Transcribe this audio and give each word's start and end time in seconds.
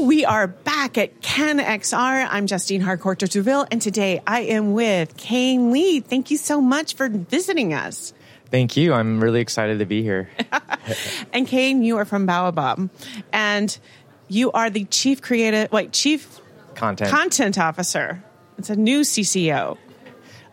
We 0.00 0.26
are 0.26 0.46
back 0.46 0.98
at 0.98 1.22
Cannes 1.22 1.60
XR. 1.60 2.28
I'm 2.30 2.46
Justine 2.46 2.82
Harcourt 2.82 3.18
Turville, 3.18 3.66
and 3.70 3.80
today 3.80 4.20
I 4.26 4.40
am 4.40 4.74
with 4.74 5.16
Kane 5.16 5.72
Lee. 5.72 6.00
Thank 6.00 6.30
you 6.30 6.36
so 6.36 6.60
much 6.60 6.94
for 6.94 7.08
visiting 7.08 7.72
us. 7.72 8.12
Thank 8.50 8.76
you. 8.76 8.92
I'm 8.92 9.20
really 9.20 9.40
excited 9.40 9.78
to 9.78 9.86
be 9.86 10.02
here. 10.02 10.28
and 11.32 11.46
Kane, 11.46 11.82
you 11.82 11.96
are 11.96 12.04
from 12.04 12.26
Baobab, 12.26 12.90
and 13.32 13.78
you 14.28 14.52
are 14.52 14.68
the 14.68 14.84
chief 14.84 15.22
creative, 15.22 15.72
wait, 15.72 15.92
chief 15.92 16.40
content 16.74 17.10
content 17.10 17.58
officer. 17.58 18.22
It's 18.58 18.68
a 18.68 18.76
new 18.76 19.00
CCO. 19.00 19.78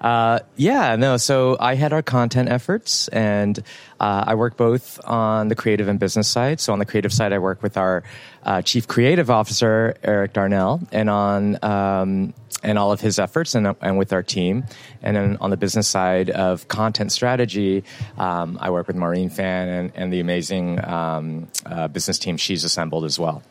Uh, 0.03 0.39
yeah, 0.57 0.97
no. 0.97 1.15
So 1.15 1.55
I 1.61 1.75
had 1.75 1.93
our 1.93 2.01
content 2.01 2.49
efforts, 2.49 3.07
and 3.07 3.57
uh, 4.01 4.25
I 4.27 4.35
work 4.35 4.57
both 4.57 4.99
on 5.05 5.47
the 5.47 5.55
creative 5.55 5.87
and 5.87 5.97
business 5.97 6.27
side. 6.27 6.59
So 6.59 6.73
on 6.73 6.79
the 6.79 6.85
creative 6.85 7.13
side, 7.13 7.31
I 7.31 7.39
work 7.39 7.63
with 7.63 7.77
our 7.77 8.03
uh, 8.45 8.61
chief 8.61 8.87
creative 8.87 9.29
officer 9.29 9.95
Eric 10.03 10.33
Darnell, 10.33 10.81
and 10.91 11.09
on 11.09 11.63
um, 11.63 12.33
and 12.63 12.77
all 12.77 12.91
of 12.91 13.01
his 13.01 13.19
efforts, 13.19 13.55
and 13.55 13.75
and 13.81 13.97
with 13.97 14.13
our 14.13 14.23
team. 14.23 14.65
And 15.01 15.15
then 15.15 15.37
on 15.41 15.49
the 15.49 15.57
business 15.57 15.87
side 15.87 16.29
of 16.29 16.67
content 16.67 17.11
strategy, 17.11 17.83
um, 18.17 18.57
I 18.61 18.69
work 18.69 18.87
with 18.87 18.95
Maureen 18.95 19.29
Fan 19.29 19.67
and, 19.67 19.91
and 19.95 20.13
the 20.13 20.19
amazing 20.19 20.83
um, 20.83 21.47
uh, 21.65 21.87
business 21.87 22.19
team 22.19 22.37
she's 22.37 22.63
assembled 22.63 23.05
as 23.05 23.19
well. 23.19 23.43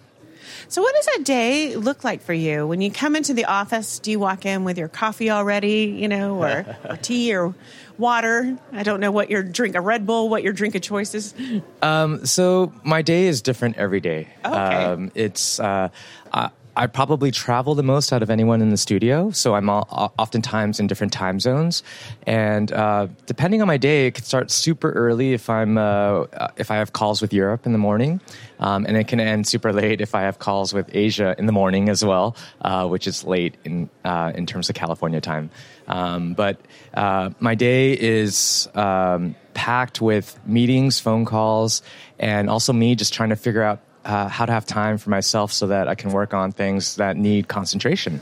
So, 0.68 0.82
what 0.82 0.94
does 0.94 1.08
a 1.20 1.24
day 1.24 1.76
look 1.76 2.04
like 2.04 2.22
for 2.22 2.32
you 2.32 2.66
when 2.66 2.80
you 2.80 2.90
come 2.90 3.16
into 3.16 3.34
the 3.34 3.44
office? 3.44 3.98
Do 3.98 4.10
you 4.10 4.18
walk 4.18 4.46
in 4.46 4.64
with 4.64 4.78
your 4.78 4.88
coffee 4.88 5.30
already, 5.30 5.94
you 5.96 6.08
know, 6.08 6.42
or, 6.42 6.76
or 6.88 6.96
tea 7.02 7.34
or 7.34 7.54
water? 7.98 8.56
I 8.72 8.82
don't 8.82 9.00
know 9.00 9.10
what 9.10 9.30
your 9.30 9.42
drink, 9.42 9.74
a 9.74 9.80
Red 9.80 10.06
Bull, 10.06 10.28
what 10.28 10.42
your 10.42 10.52
drink 10.52 10.74
of 10.74 10.82
choice 10.82 11.14
is. 11.14 11.34
Um, 11.82 12.24
so, 12.26 12.72
my 12.84 13.02
day 13.02 13.26
is 13.26 13.42
different 13.42 13.76
every 13.76 14.00
day. 14.00 14.28
Okay. 14.44 14.56
Um, 14.56 15.10
it's 15.14 15.60
uh, 15.60 15.88
I 16.32 16.50
probably 16.86 17.30
travel 17.30 17.74
the 17.74 17.82
most 17.82 18.12
out 18.12 18.22
of 18.22 18.30
anyone 18.30 18.62
in 18.62 18.70
the 18.70 18.76
studio, 18.76 19.30
so 19.30 19.54
I'm 19.54 19.68
all, 19.68 20.12
oftentimes 20.18 20.80
in 20.80 20.86
different 20.86 21.12
time 21.12 21.38
zones. 21.38 21.82
And 22.26 22.72
uh, 22.72 23.08
depending 23.26 23.60
on 23.60 23.68
my 23.68 23.76
day, 23.76 24.06
it 24.06 24.14
could 24.14 24.24
start 24.24 24.50
super 24.50 24.90
early 24.92 25.32
if 25.34 25.50
I'm 25.50 25.76
uh, 25.76 26.26
if 26.56 26.70
I 26.70 26.76
have 26.76 26.92
calls 26.92 27.20
with 27.20 27.32
Europe 27.32 27.66
in 27.66 27.72
the 27.72 27.78
morning, 27.78 28.20
um, 28.58 28.86
and 28.86 28.96
it 28.96 29.06
can 29.08 29.20
end 29.20 29.46
super 29.46 29.72
late 29.72 30.00
if 30.00 30.14
I 30.14 30.22
have 30.22 30.38
calls 30.38 30.72
with 30.72 30.88
Asia 30.94 31.34
in 31.38 31.46
the 31.46 31.52
morning 31.52 31.88
as 31.88 32.04
well, 32.04 32.36
uh, 32.62 32.88
which 32.88 33.06
is 33.06 33.24
late 33.24 33.56
in 33.64 33.90
uh, 34.04 34.32
in 34.34 34.46
terms 34.46 34.68
of 34.68 34.74
California 34.74 35.20
time. 35.20 35.50
Um, 35.88 36.34
but 36.34 36.58
uh, 36.94 37.30
my 37.38 37.54
day 37.54 37.92
is. 37.92 38.68
Um, 38.74 39.36
packed 39.54 40.00
with 40.00 40.38
meetings, 40.46 40.98
phone 40.98 41.26
calls, 41.26 41.82
and 42.18 42.48
also 42.48 42.72
me 42.72 42.94
just 42.94 43.12
trying 43.12 43.28
to 43.28 43.36
figure 43.36 43.62
out 43.62 43.80
uh, 44.04 44.28
how 44.28 44.46
to 44.46 44.52
have 44.52 44.66
time 44.66 44.98
for 44.98 45.10
myself 45.10 45.52
so 45.52 45.68
that 45.68 45.88
I 45.88 45.94
can 45.94 46.10
work 46.10 46.34
on 46.34 46.52
things 46.52 46.96
that 46.96 47.16
need 47.16 47.48
concentration. 47.48 48.20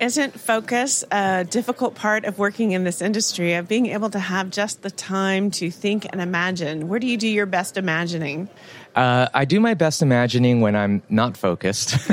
Isn't 0.00 0.38
focus 0.38 1.04
a 1.12 1.44
difficult 1.44 1.94
part 1.94 2.24
of 2.24 2.36
working 2.36 2.72
in 2.72 2.82
this 2.82 3.00
industry, 3.00 3.54
of 3.54 3.68
being 3.68 3.86
able 3.86 4.10
to 4.10 4.18
have 4.18 4.50
just 4.50 4.82
the 4.82 4.90
time 4.90 5.52
to 5.52 5.70
think 5.70 6.06
and 6.10 6.20
imagine? 6.20 6.88
Where 6.88 6.98
do 6.98 7.06
you 7.06 7.16
do 7.16 7.28
your 7.28 7.46
best 7.46 7.76
imagining? 7.76 8.48
Uh, 8.96 9.28
I 9.32 9.44
do 9.44 9.60
my 9.60 9.74
best 9.74 10.02
imagining 10.02 10.60
when 10.60 10.74
I'm 10.74 11.02
not 11.08 11.36
focused. 11.36 11.96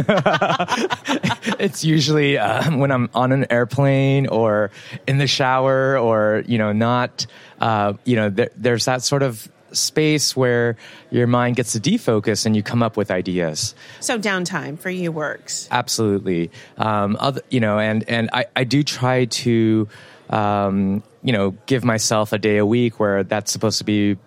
it's 1.59 1.83
usually 1.83 2.37
uh, 2.37 2.71
when 2.77 2.91
I'm 2.91 3.09
on 3.15 3.31
an 3.31 3.47
airplane 3.51 4.27
or 4.27 4.69
in 5.07 5.17
the 5.17 5.27
shower 5.27 5.97
or, 5.97 6.43
you 6.45 6.59
know, 6.59 6.73
not, 6.73 7.25
uh, 7.59 7.93
you 8.05 8.15
know, 8.15 8.29
there, 8.29 8.51
there's 8.55 8.85
that 8.85 9.01
sort 9.01 9.23
of 9.23 9.51
space 9.71 10.35
where 10.35 10.77
your 11.09 11.27
mind 11.27 11.55
gets 11.55 11.73
to 11.73 11.79
defocus 11.79 12.45
and 12.45 12.55
you 12.55 12.63
come 12.63 12.83
up 12.83 12.97
with 12.97 13.11
ideas. 13.11 13.75
So 13.99 14.19
downtime 14.19 14.79
for 14.79 14.89
you 14.89 15.11
works. 15.11 15.67
Absolutely. 15.71 16.51
Um, 16.77 17.17
other, 17.19 17.41
you 17.49 17.59
know, 17.59 17.79
and, 17.79 18.07
and 18.09 18.29
I, 18.33 18.45
I 18.55 18.63
do 18.63 18.83
try 18.83 19.25
to, 19.25 19.87
um, 20.29 21.03
you 21.23 21.33
know, 21.33 21.51
give 21.65 21.83
myself 21.83 22.33
a 22.33 22.37
day 22.37 22.57
a 22.57 22.65
week 22.65 22.99
where 22.99 23.23
that's 23.23 23.51
supposed 23.51 23.77
to 23.79 23.83
be 23.83 24.17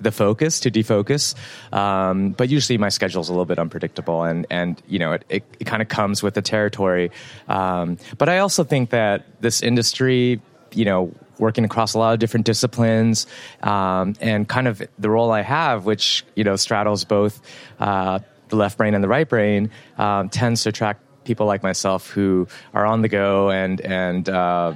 the 0.00 0.12
focus 0.12 0.60
to 0.60 0.70
defocus. 0.70 1.34
Um, 1.72 2.30
but 2.32 2.48
usually 2.48 2.78
my 2.78 2.88
schedule 2.88 3.22
is 3.22 3.28
a 3.28 3.32
little 3.32 3.44
bit 3.46 3.58
unpredictable 3.58 4.22
and, 4.22 4.46
and 4.50 4.80
you 4.86 4.98
know, 4.98 5.12
it, 5.12 5.24
it, 5.28 5.44
it 5.60 5.64
kind 5.64 5.82
of 5.82 5.88
comes 5.88 6.22
with 6.22 6.34
the 6.34 6.42
territory. 6.42 7.10
Um, 7.48 7.98
but 8.18 8.28
I 8.28 8.38
also 8.38 8.64
think 8.64 8.90
that 8.90 9.24
this 9.40 9.62
industry, 9.62 10.40
you 10.72 10.84
know, 10.84 11.12
working 11.38 11.64
across 11.64 11.94
a 11.94 11.98
lot 11.98 12.12
of 12.12 12.18
different 12.18 12.46
disciplines, 12.46 13.26
um, 13.62 14.14
and 14.20 14.48
kind 14.48 14.68
of 14.68 14.82
the 14.98 15.10
role 15.10 15.30
I 15.30 15.42
have, 15.42 15.84
which 15.84 16.24
you 16.34 16.44
know 16.44 16.56
straddles 16.56 17.04
both 17.04 17.40
uh, 17.78 18.20
the 18.48 18.56
left 18.56 18.78
brain 18.78 18.94
and 18.94 19.02
the 19.02 19.08
right 19.08 19.28
brain, 19.28 19.70
um, 19.98 20.28
tends 20.28 20.62
to 20.64 20.68
attract 20.68 21.00
people 21.24 21.46
like 21.46 21.62
myself 21.62 22.10
who 22.10 22.46
are 22.74 22.86
on 22.86 23.02
the 23.02 23.08
go 23.08 23.50
and 23.50 23.80
and 23.80 24.28
uh, 24.28 24.74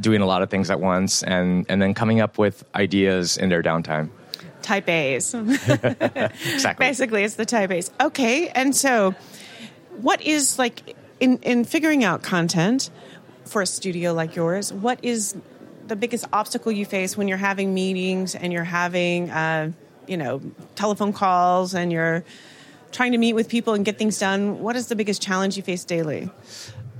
doing 0.00 0.20
a 0.20 0.26
lot 0.26 0.42
of 0.42 0.50
things 0.50 0.70
at 0.70 0.80
once, 0.80 1.22
and 1.22 1.66
and 1.68 1.80
then 1.80 1.94
coming 1.94 2.20
up 2.20 2.38
with 2.38 2.64
ideas 2.74 3.36
in 3.36 3.48
their 3.48 3.62
downtime. 3.62 4.10
Type 4.62 4.88
A's. 4.88 5.32
exactly. 5.34 6.86
Basically, 6.86 7.24
it's 7.24 7.36
the 7.36 7.46
type 7.46 7.70
A's. 7.70 7.90
Okay, 8.00 8.48
and 8.48 8.74
so 8.74 9.14
what 10.00 10.20
is 10.22 10.58
like 10.58 10.96
in 11.20 11.38
in 11.38 11.64
figuring 11.64 12.04
out 12.04 12.22
content 12.22 12.90
for 13.44 13.62
a 13.62 13.66
studio 13.66 14.12
like 14.12 14.36
yours? 14.36 14.72
What 14.72 14.98
is 15.02 15.36
the 15.88 15.96
biggest 15.96 16.26
obstacle 16.32 16.72
you 16.72 16.84
face 16.84 17.16
when 17.16 17.28
you're 17.28 17.38
having 17.38 17.74
meetings 17.74 18.34
and 18.34 18.52
you're 18.52 18.64
having, 18.64 19.30
uh, 19.30 19.72
you 20.06 20.16
know, 20.16 20.40
telephone 20.74 21.12
calls 21.12 21.74
and 21.74 21.92
you're 21.92 22.24
trying 22.92 23.12
to 23.12 23.18
meet 23.18 23.34
with 23.34 23.48
people 23.48 23.74
and 23.74 23.84
get 23.84 23.98
things 23.98 24.18
done? 24.18 24.60
What 24.60 24.76
is 24.76 24.88
the 24.88 24.96
biggest 24.96 25.22
challenge 25.22 25.56
you 25.56 25.62
face 25.62 25.84
daily? 25.84 26.30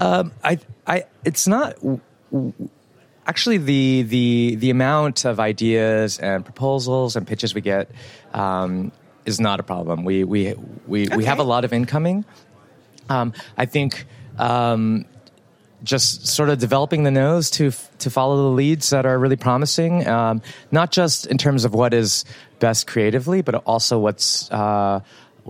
Um, 0.01 0.33
I, 0.45 0.59
I, 0.87 1.05
it's 1.25 1.47
not 1.47 1.77
actually 3.27 3.59
the 3.59 4.03
the 4.03 4.57
the 4.57 4.71
amount 4.71 5.25
of 5.25 5.39
ideas 5.39 6.19
and 6.19 6.45
proposals 6.45 7.15
and 7.15 7.27
pitches 7.27 7.55
we 7.55 7.61
get 7.61 7.91
um, 8.33 8.91
is 9.27 9.39
not 9.41 9.61
a 9.61 9.63
problem. 9.63 10.05
We 10.05 10.25
we 10.25 10.55
we, 10.87 11.07
okay. 11.07 11.17
we 11.17 11.25
have 11.27 11.39
a 11.39 11.45
lot 11.45 11.65
of 11.65 11.73
incoming. 11.73 12.25
Um, 13.09 13.33
I 13.57 13.67
think 13.67 14.07
um, 14.39 15.05
just 15.83 16.27
sort 16.27 16.49
of 16.49 16.59
developing 16.59 17.05
the 17.05 17.11
nose 17.11 17.51
to 17.51 17.71
to 17.99 18.11
follow 18.11 18.37
the 18.37 18.55
leads 18.55 18.91
that 18.91 19.07
are 19.07 19.19
really 19.19 19.37
promising, 19.37 20.07
um, 20.07 20.43
not 20.71 20.91
just 20.91 21.27
in 21.27 21.39
terms 21.39 21.65
of 21.65 21.75
what 21.75 21.95
is 21.95 22.25
best 22.59 22.87
creatively, 22.87 23.43
but 23.43 23.55
also 23.67 23.99
what's 23.99 24.51
uh, 24.51 25.01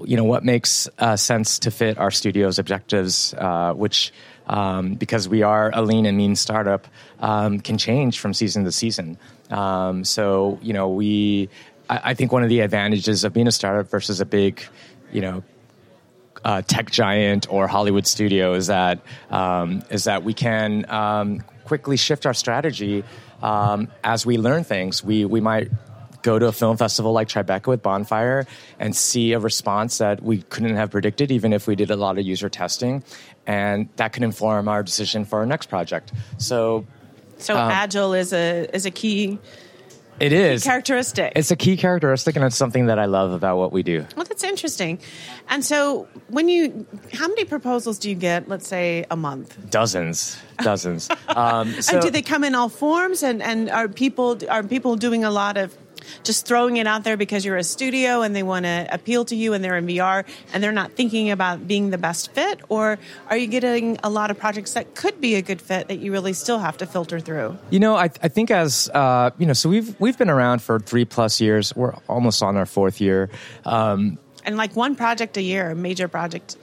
you 0.04 0.16
know 0.16 0.24
what 0.24 0.44
makes 0.44 0.88
uh, 0.98 1.16
sense 1.16 1.58
to 1.60 1.70
fit 1.70 1.98
our 1.98 2.10
studio's 2.10 2.58
objectives, 2.58 3.34
uh, 3.34 3.72
which 3.74 4.12
um, 4.46 4.94
because 4.94 5.28
we 5.28 5.42
are 5.42 5.70
a 5.74 5.82
lean 5.82 6.06
and 6.06 6.16
mean 6.16 6.36
startup 6.36 6.86
um, 7.20 7.60
can 7.60 7.78
change 7.78 8.18
from 8.20 8.34
season 8.34 8.64
to 8.64 8.72
season. 8.72 9.18
Um, 9.50 10.04
so 10.04 10.58
you 10.62 10.72
know 10.72 10.88
we, 10.88 11.48
I, 11.88 12.10
I 12.10 12.14
think 12.14 12.32
one 12.32 12.42
of 12.42 12.48
the 12.48 12.60
advantages 12.60 13.24
of 13.24 13.32
being 13.32 13.48
a 13.48 13.52
startup 13.52 13.90
versus 13.90 14.20
a 14.20 14.26
big, 14.26 14.62
you 15.12 15.20
know 15.20 15.42
uh, 16.44 16.62
tech 16.62 16.90
giant 16.90 17.46
or 17.50 17.66
Hollywood 17.66 18.06
studio 18.06 18.54
is 18.54 18.68
that 18.68 19.00
um, 19.30 19.82
is 19.90 20.04
that 20.04 20.24
we 20.24 20.34
can 20.34 20.88
um, 20.90 21.40
quickly 21.64 21.96
shift 21.96 22.26
our 22.26 22.34
strategy 22.34 23.04
um, 23.42 23.88
as 24.02 24.24
we 24.24 24.38
learn 24.38 24.64
things. 24.64 25.02
We 25.04 25.24
we 25.24 25.40
might 25.40 25.70
go 26.22 26.38
to 26.38 26.46
a 26.46 26.52
film 26.52 26.76
festival 26.76 27.12
like 27.12 27.28
Tribeca 27.28 27.68
with 27.68 27.82
Bonfire 27.82 28.46
and 28.78 28.94
see 28.94 29.32
a 29.32 29.38
response 29.38 29.98
that 29.98 30.22
we 30.22 30.42
couldn't 30.42 30.76
have 30.76 30.90
predicted, 30.90 31.30
even 31.30 31.52
if 31.52 31.66
we 31.66 31.76
did 31.76 31.90
a 31.90 31.96
lot 31.96 32.18
of 32.18 32.26
user 32.26 32.48
testing, 32.48 33.04
and 33.46 33.88
that 33.96 34.12
can 34.12 34.24
inform 34.24 34.68
our 34.68 34.82
decision 34.82 35.24
for 35.24 35.38
our 35.38 35.46
next 35.46 35.66
project. 35.66 36.12
So, 36.38 36.86
so 37.38 37.56
um, 37.56 37.70
agile 37.70 38.14
is 38.14 38.32
a 38.32 38.68
is 38.74 38.86
a 38.86 38.90
key 38.90 39.38
it 40.20 40.32
is 40.32 40.64
characteristic. 40.64 41.32
It's 41.36 41.50
a 41.50 41.56
key 41.56 41.76
characteristic, 41.76 42.36
and 42.36 42.44
it's 42.44 42.56
something 42.56 42.86
that 42.86 42.98
I 42.98 43.06
love 43.06 43.32
about 43.32 43.58
what 43.58 43.72
we 43.72 43.82
do. 43.82 44.06
Well, 44.16 44.24
that's 44.24 44.44
interesting. 44.44 44.98
And 45.48 45.64
so, 45.64 46.08
when 46.28 46.48
you, 46.48 46.86
how 47.12 47.28
many 47.28 47.44
proposals 47.44 47.98
do 47.98 48.08
you 48.08 48.14
get? 48.14 48.48
Let's 48.48 48.68
say 48.68 49.06
a 49.10 49.16
month. 49.16 49.70
Dozens, 49.70 50.38
dozens. 50.58 51.08
um, 51.28 51.80
so, 51.80 51.94
and 51.94 52.02
do 52.02 52.10
they 52.10 52.22
come 52.22 52.44
in 52.44 52.54
all 52.54 52.68
forms? 52.68 53.22
And 53.22 53.42
and 53.42 53.70
are 53.70 53.88
people 53.88 54.38
are 54.48 54.62
people 54.62 54.96
doing 54.96 55.24
a 55.24 55.30
lot 55.30 55.56
of 55.56 55.76
just 56.22 56.46
throwing 56.46 56.76
it 56.76 56.86
out 56.86 57.04
there 57.04 57.16
because 57.16 57.44
you're 57.44 57.56
a 57.56 57.64
studio 57.64 58.22
and 58.22 58.34
they 58.34 58.42
want 58.42 58.64
to 58.64 58.86
appeal 58.90 59.24
to 59.26 59.36
you 59.36 59.52
and 59.52 59.62
they're 59.62 59.76
in 59.76 59.86
VR 59.86 60.24
and 60.52 60.62
they're 60.62 60.72
not 60.72 60.92
thinking 60.92 61.30
about 61.30 61.66
being 61.66 61.90
the 61.90 61.98
best 61.98 62.32
fit? 62.32 62.60
Or 62.68 62.98
are 63.28 63.36
you 63.36 63.46
getting 63.46 63.98
a 64.02 64.10
lot 64.10 64.30
of 64.30 64.38
projects 64.38 64.74
that 64.74 64.94
could 64.94 65.20
be 65.20 65.34
a 65.34 65.42
good 65.42 65.60
fit 65.60 65.88
that 65.88 65.98
you 65.98 66.12
really 66.12 66.32
still 66.32 66.58
have 66.58 66.76
to 66.78 66.86
filter 66.86 67.20
through? 67.20 67.58
You 67.70 67.80
know, 67.80 67.96
I, 67.96 68.10
I 68.22 68.28
think 68.28 68.50
as, 68.50 68.88
uh, 68.94 69.30
you 69.38 69.46
know, 69.46 69.52
so 69.52 69.68
we've, 69.68 69.98
we've 70.00 70.18
been 70.18 70.30
around 70.30 70.62
for 70.62 70.78
three 70.78 71.04
plus 71.04 71.40
years. 71.40 71.74
We're 71.74 71.94
almost 72.08 72.42
on 72.42 72.56
our 72.56 72.66
fourth 72.66 73.00
year. 73.00 73.30
Um, 73.64 74.18
and 74.44 74.56
like 74.56 74.74
one 74.76 74.96
project 74.96 75.36
a 75.36 75.42
year, 75.42 75.70
a 75.70 75.74
major 75.74 76.08
project 76.08 76.56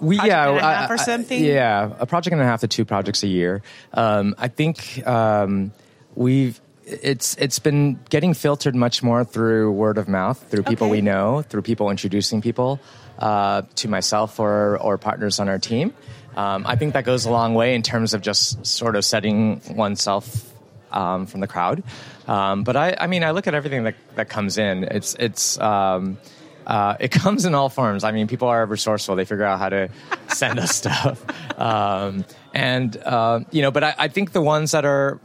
we 0.00 0.16
yeah 0.16 0.48
and 0.48 0.58
a 0.58 0.62
half 0.62 0.90
or 0.90 0.98
something. 0.98 1.42
Yeah, 1.42 1.92
a 1.98 2.06
project 2.06 2.32
and 2.32 2.42
a 2.42 2.44
half 2.44 2.60
to 2.60 2.68
two 2.68 2.84
projects 2.84 3.22
a 3.22 3.28
year. 3.28 3.62
Um, 3.92 4.34
I 4.38 4.48
think 4.48 5.06
um, 5.06 5.72
we've 6.14 6.60
it's 6.86 7.34
it's 7.36 7.58
been 7.58 7.98
getting 8.10 8.32
filtered 8.32 8.74
much 8.76 9.02
more 9.02 9.24
through 9.24 9.72
word 9.72 9.98
of 9.98 10.08
mouth, 10.08 10.42
through 10.50 10.62
people 10.62 10.86
Okay. 10.86 10.92
we 10.92 11.00
know, 11.00 11.42
through 11.42 11.62
people 11.62 11.90
introducing 11.90 12.40
people 12.40 12.78
uh, 13.18 13.62
to 13.76 13.88
myself 13.88 14.38
or 14.38 14.78
or 14.78 14.96
partners 14.96 15.40
on 15.40 15.48
our 15.48 15.58
team. 15.58 15.92
Um, 16.36 16.64
I 16.66 16.76
think 16.76 16.92
that 16.92 17.04
goes 17.04 17.24
a 17.24 17.30
long 17.30 17.54
way 17.54 17.74
in 17.74 17.82
terms 17.82 18.14
of 18.14 18.20
just 18.20 18.64
sort 18.64 18.94
of 18.94 19.04
setting 19.04 19.60
oneself 19.74 20.52
um, 20.92 21.26
from 21.26 21.40
the 21.40 21.46
crowd. 21.46 21.82
Um, 22.28 22.62
but 22.62 22.76
I, 22.76 22.94
I 23.00 23.06
mean, 23.06 23.24
I 23.24 23.30
look 23.30 23.46
at 23.46 23.54
everything 23.54 23.84
that, 23.84 23.94
that 24.16 24.28
comes 24.28 24.58
in. 24.58 24.84
It's 24.84 25.14
it's 25.18 25.58
um, 25.58 26.18
uh, 26.66 26.96
it 27.00 27.10
comes 27.22 27.46
in 27.46 27.54
all 27.54 27.68
forms. 27.68 28.04
I 28.04 28.12
mean, 28.12 28.26
people 28.28 28.48
are 28.48 28.64
resourceful. 28.64 29.16
They 29.16 29.24
figure 29.24 29.44
out 29.44 29.58
how 29.58 29.70
to 29.70 29.88
send 30.28 30.58
us 30.60 30.76
stuff, 30.82 31.24
um, 31.58 32.24
and 32.54 32.96
uh, 32.98 33.40
you 33.50 33.62
know. 33.62 33.70
But 33.70 33.82
I, 33.82 33.94
I 33.98 34.08
think 34.08 34.32
the 34.32 34.42
ones 34.42 34.70
that 34.72 34.84
are 34.84 35.18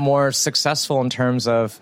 more 0.00 0.32
successful 0.32 1.00
in 1.02 1.10
terms 1.10 1.46
of 1.46 1.78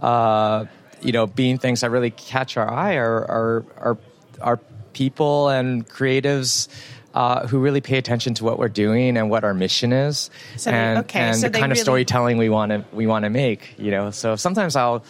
uh, 0.00 0.66
you 1.00 1.12
know 1.12 1.26
being 1.26 1.58
things 1.58 1.80
that 1.80 1.90
really 1.90 2.10
catch 2.10 2.56
our 2.56 2.70
eye 2.70 2.96
are 2.96 3.18
are 3.24 3.64
are, 3.78 3.98
are 4.40 4.56
people 4.92 5.48
and 5.48 5.88
creatives. 5.88 6.68
Uh, 7.12 7.44
who 7.48 7.58
really 7.58 7.80
pay 7.80 7.98
attention 7.98 8.34
to 8.34 8.44
what 8.44 8.56
we're 8.56 8.68
doing 8.68 9.16
and 9.16 9.28
what 9.28 9.42
our 9.42 9.52
mission 9.52 9.92
is, 9.92 10.30
So 10.56 10.70
they- 10.70 10.76
and, 10.76 10.98
okay, 11.00 11.18
and 11.18 11.34
so 11.36 11.48
the 11.48 11.50
they 11.54 11.58
kind 11.58 11.72
of 11.72 11.78
storytelling 11.78 12.38
we 12.38 12.48
want 12.48 12.70
to 12.70 12.84
we 12.92 13.08
want 13.08 13.24
to 13.24 13.30
make. 13.30 13.74
You 13.78 13.90
know, 13.90 14.12
so 14.12 14.36
sometimes 14.36 14.76
I'll 14.76 15.02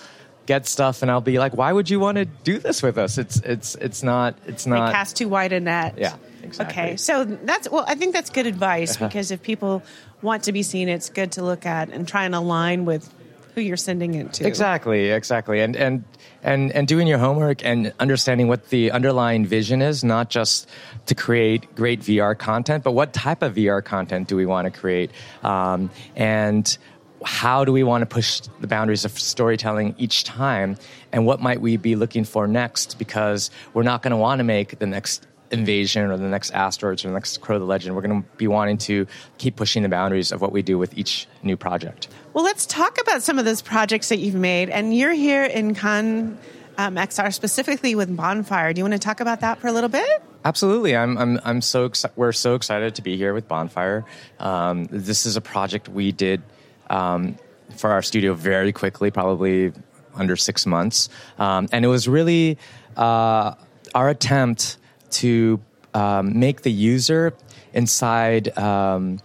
get 0.46 0.66
stuff 0.66 1.02
and 1.02 1.10
I'll 1.10 1.20
be 1.20 1.38
like, 1.38 1.52
"Why 1.54 1.70
would 1.70 1.90
you 1.90 2.00
want 2.00 2.16
to 2.16 2.24
do 2.24 2.58
this 2.58 2.82
with 2.82 2.96
us?" 2.96 3.18
It's 3.18 3.36
it's 3.40 3.74
it's 3.74 4.02
not 4.02 4.34
it's 4.46 4.64
They 4.64 4.70
not. 4.70 4.94
cast 4.94 5.18
too 5.18 5.28
wide 5.28 5.52
a 5.52 5.60
net. 5.60 5.96
Yeah, 5.98 6.14
exactly. 6.50 6.82
Okay, 6.82 6.96
so 6.96 7.24
that's 7.24 7.70
well. 7.70 7.84
I 7.86 7.94
think 7.94 8.12
that's 8.12 8.30
good 8.30 8.46
advice 8.46 8.96
because 9.06 9.30
if 9.30 9.42
people 9.42 9.82
want 10.22 10.44
to 10.44 10.52
be 10.52 10.62
seen, 10.62 10.88
it's 10.88 11.08
good 11.08 11.32
to 11.32 11.42
look 11.42 11.66
at 11.66 11.90
and 11.90 12.06
try 12.06 12.24
and 12.24 12.34
align 12.34 12.84
with 12.84 13.12
who 13.54 13.60
you're 13.60 13.76
sending 13.76 14.14
it 14.14 14.32
to. 14.34 14.46
Exactly, 14.46 15.10
exactly, 15.10 15.60
and 15.60 15.76
and 15.76 16.04
and 16.42 16.72
and 16.72 16.88
doing 16.88 17.06
your 17.06 17.18
homework 17.18 17.64
and 17.64 17.92
understanding 18.00 18.48
what 18.48 18.68
the 18.70 18.90
underlying 18.90 19.44
vision 19.44 19.82
is, 19.82 20.04
not 20.04 20.30
just 20.30 20.68
to 21.06 21.14
create 21.14 21.74
great 21.74 22.00
VR 22.00 22.36
content, 22.36 22.84
but 22.84 22.92
what 22.92 23.12
type 23.12 23.42
of 23.42 23.54
VR 23.54 23.84
content 23.84 24.28
do 24.28 24.36
we 24.36 24.46
want 24.46 24.72
to 24.72 24.80
create, 24.80 25.10
um, 25.42 25.90
and 26.16 26.78
how 27.24 27.64
do 27.64 27.72
we 27.72 27.82
want 27.82 28.02
to 28.02 28.06
push 28.06 28.40
the 28.60 28.66
boundaries 28.66 29.04
of 29.04 29.12
storytelling 29.18 29.94
each 29.98 30.24
time, 30.24 30.76
and 31.12 31.26
what 31.26 31.40
might 31.40 31.60
we 31.60 31.76
be 31.76 31.96
looking 31.96 32.24
for 32.24 32.46
next? 32.46 32.98
Because 32.98 33.50
we're 33.74 33.82
not 33.82 34.02
going 34.02 34.12
to 34.12 34.16
want 34.16 34.38
to 34.38 34.44
make 34.44 34.78
the 34.78 34.86
next 34.86 35.26
invasion 35.50 36.10
or 36.10 36.16
the 36.16 36.28
next 36.28 36.50
asteroids 36.52 37.04
or 37.04 37.08
the 37.08 37.14
next 37.14 37.40
crow 37.40 37.56
of 37.56 37.60
the 37.60 37.66
legend 37.66 37.94
we're 37.94 38.02
going 38.02 38.22
to 38.22 38.28
be 38.36 38.46
wanting 38.46 38.78
to 38.78 39.06
keep 39.38 39.56
pushing 39.56 39.82
the 39.82 39.88
boundaries 39.88 40.32
of 40.32 40.40
what 40.40 40.52
we 40.52 40.62
do 40.62 40.78
with 40.78 40.96
each 40.96 41.26
new 41.42 41.56
project 41.56 42.08
Well, 42.32 42.44
let's 42.44 42.66
talk 42.66 43.00
about 43.00 43.22
some 43.22 43.38
of 43.38 43.44
those 43.44 43.60
projects 43.60 44.08
that 44.08 44.18
you've 44.18 44.36
made. 44.36 44.70
And 44.70 44.96
you're 44.96 45.12
here 45.12 45.44
in 45.44 45.74
Cannes 45.74 46.38
um, 46.78 46.94
XR 46.94 47.32
specifically 47.32 47.94
with 47.94 48.14
Bonfire. 48.16 48.72
Do 48.72 48.78
you 48.78 48.84
want 48.84 48.94
to 48.94 48.98
talk 48.98 49.20
about 49.20 49.40
that 49.40 49.58
for 49.58 49.66
a 49.66 49.72
little 49.72 49.88
bit? 49.88 50.22
Absolutely, 50.44 50.96
I'm. 50.96 51.18
I'm. 51.18 51.40
I'm 51.44 51.60
so. 51.60 51.88
Exci- 51.88 52.10
we're 52.16 52.32
so 52.32 52.54
excited 52.54 52.94
to 52.94 53.02
be 53.02 53.16
here 53.16 53.34
with 53.34 53.46
Bonfire. 53.46 54.06
Um, 54.38 54.84
this 54.86 55.26
is 55.26 55.36
a 55.36 55.42
project 55.42 55.88
we 55.90 56.12
did 56.12 56.40
um, 56.88 57.36
for 57.76 57.90
our 57.90 58.00
studio 58.00 58.32
very 58.32 58.72
quickly, 58.72 59.10
probably 59.10 59.72
under 60.14 60.36
six 60.36 60.64
months, 60.64 61.10
um, 61.38 61.68
and 61.72 61.84
it 61.84 61.88
was 61.88 62.08
really 62.08 62.56
uh, 62.96 63.54
our 63.94 64.08
attempt 64.08 64.78
to 65.12 65.60
um, 65.94 66.38
make 66.38 66.62
the 66.62 66.70
user 66.70 67.34
inside 67.72 68.56
um, 68.58 69.18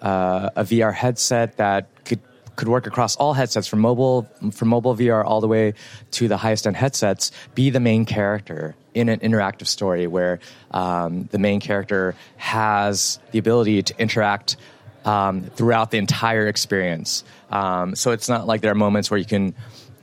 uh, 0.00 0.50
a 0.56 0.64
VR 0.64 0.92
headset 0.92 1.56
that 1.56 1.88
could 2.04 2.20
could 2.56 2.68
work 2.68 2.86
across 2.86 3.16
all 3.16 3.32
headsets 3.32 3.66
from 3.66 3.80
mobile 3.80 4.28
from 4.52 4.68
mobile 4.68 4.94
VR 4.94 5.24
all 5.24 5.40
the 5.40 5.48
way 5.48 5.74
to 6.12 6.28
the 6.28 6.36
highest 6.36 6.66
end 6.66 6.76
headsets 6.76 7.32
be 7.54 7.70
the 7.70 7.80
main 7.80 8.04
character 8.04 8.74
in 8.94 9.08
an 9.08 9.20
interactive 9.20 9.66
story 9.66 10.06
where 10.06 10.40
um, 10.72 11.28
the 11.30 11.38
main 11.38 11.60
character 11.60 12.14
has 12.36 13.18
the 13.30 13.38
ability 13.38 13.82
to 13.82 13.98
interact 13.98 14.56
um, 15.04 15.44
throughout 15.44 15.90
the 15.90 15.98
entire 15.98 16.48
experience. 16.48 17.24
Um, 17.50 17.94
so 17.94 18.10
it's 18.10 18.28
not 18.28 18.46
like 18.46 18.60
there 18.60 18.72
are 18.72 18.76
moments 18.76 19.10
where 19.10 19.18
you 19.18 19.24
can 19.24 19.54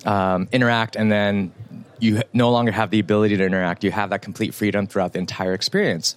um, 0.06 0.48
interact 0.52 0.96
and 0.96 1.12
then 1.12 1.52
you 2.00 2.22
no 2.34 2.52
longer 2.52 2.72
have 2.72 2.90
the 2.92 3.00
ability 3.00 3.38
to 3.38 3.46
interact. 3.46 3.84
You 3.84 3.92
have 3.92 4.10
that 4.12 4.22
complete 4.22 4.54
freedom 4.54 4.88
throughout 4.88 5.14
the 5.14 5.20
entire 5.20 5.54
experience. 5.54 6.16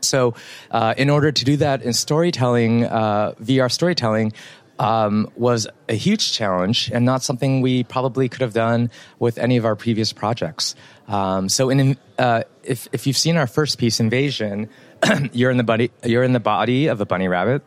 So, 0.00 0.34
uh, 0.70 0.94
in 0.96 1.10
order 1.10 1.32
to 1.32 1.44
do 1.44 1.56
that 1.56 1.82
in 1.82 1.92
storytelling, 1.92 2.84
uh, 2.84 3.32
VR 3.42 3.70
storytelling 3.70 4.32
um, 4.78 5.30
was 5.34 5.66
a 5.88 5.94
huge 5.94 6.32
challenge 6.32 6.90
and 6.92 7.04
not 7.04 7.22
something 7.22 7.60
we 7.60 7.82
probably 7.82 8.28
could 8.28 8.42
have 8.42 8.52
done 8.52 8.90
with 9.18 9.38
any 9.38 9.56
of 9.56 9.64
our 9.64 9.74
previous 9.74 10.12
projects. 10.12 10.76
Um, 11.08 11.48
so, 11.48 11.70
in, 11.70 11.96
uh, 12.18 12.44
if, 12.62 12.88
if 12.92 13.06
you've 13.06 13.16
seen 13.16 13.36
our 13.36 13.46
first 13.46 13.78
piece, 13.78 13.98
Invasion, 13.98 14.68
you're 15.32 15.50
in 15.50 15.56
the 15.56 15.90
you're 16.04 16.22
in 16.22 16.32
the 16.32 16.40
body 16.40 16.86
of 16.86 17.00
a 17.00 17.06
bunny 17.06 17.28
rabbit 17.28 17.62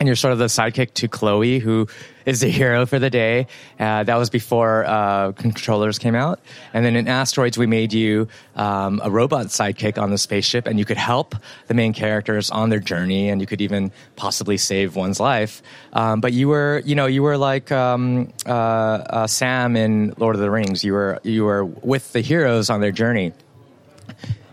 and 0.00 0.06
you're 0.06 0.16
sort 0.16 0.32
of 0.32 0.38
the 0.38 0.46
sidekick 0.46 0.94
to 0.94 1.08
Chloe, 1.08 1.58
who 1.58 1.86
is 2.26 2.40
the 2.40 2.48
hero 2.48 2.86
for 2.86 2.98
the 2.98 3.10
day. 3.10 3.46
Uh, 3.78 4.04
that 4.04 4.16
was 4.16 4.30
before 4.30 4.84
uh, 4.86 5.32
controllers 5.32 5.98
came 5.98 6.14
out. 6.14 6.40
And 6.72 6.84
then 6.84 6.96
in 6.96 7.08
Asteroids, 7.08 7.58
we 7.58 7.66
made 7.66 7.92
you 7.92 8.28
um, 8.56 9.00
a 9.02 9.10
robot 9.10 9.46
sidekick 9.46 10.00
on 10.00 10.10
the 10.10 10.18
spaceship, 10.18 10.66
and 10.66 10.78
you 10.78 10.84
could 10.84 10.96
help 10.96 11.34
the 11.66 11.74
main 11.74 11.92
characters 11.92 12.50
on 12.50 12.70
their 12.70 12.80
journey, 12.80 13.28
and 13.28 13.40
you 13.40 13.46
could 13.46 13.60
even 13.60 13.92
possibly 14.16 14.56
save 14.56 14.96
one's 14.96 15.20
life. 15.20 15.62
Um, 15.92 16.20
but 16.20 16.32
you 16.32 16.48
were, 16.48 16.82
you 16.84 16.94
know, 16.94 17.06
you 17.06 17.22
were 17.22 17.36
like 17.36 17.72
um, 17.72 18.32
uh, 18.46 18.50
uh, 18.50 19.26
Sam 19.26 19.76
in 19.76 20.14
Lord 20.18 20.34
of 20.34 20.40
the 20.40 20.50
Rings. 20.50 20.84
You 20.84 20.92
were 20.92 21.20
you 21.22 21.44
were 21.44 21.64
with 21.64 22.12
the 22.12 22.20
heroes 22.20 22.70
on 22.70 22.80
their 22.80 22.92
journey 22.92 23.32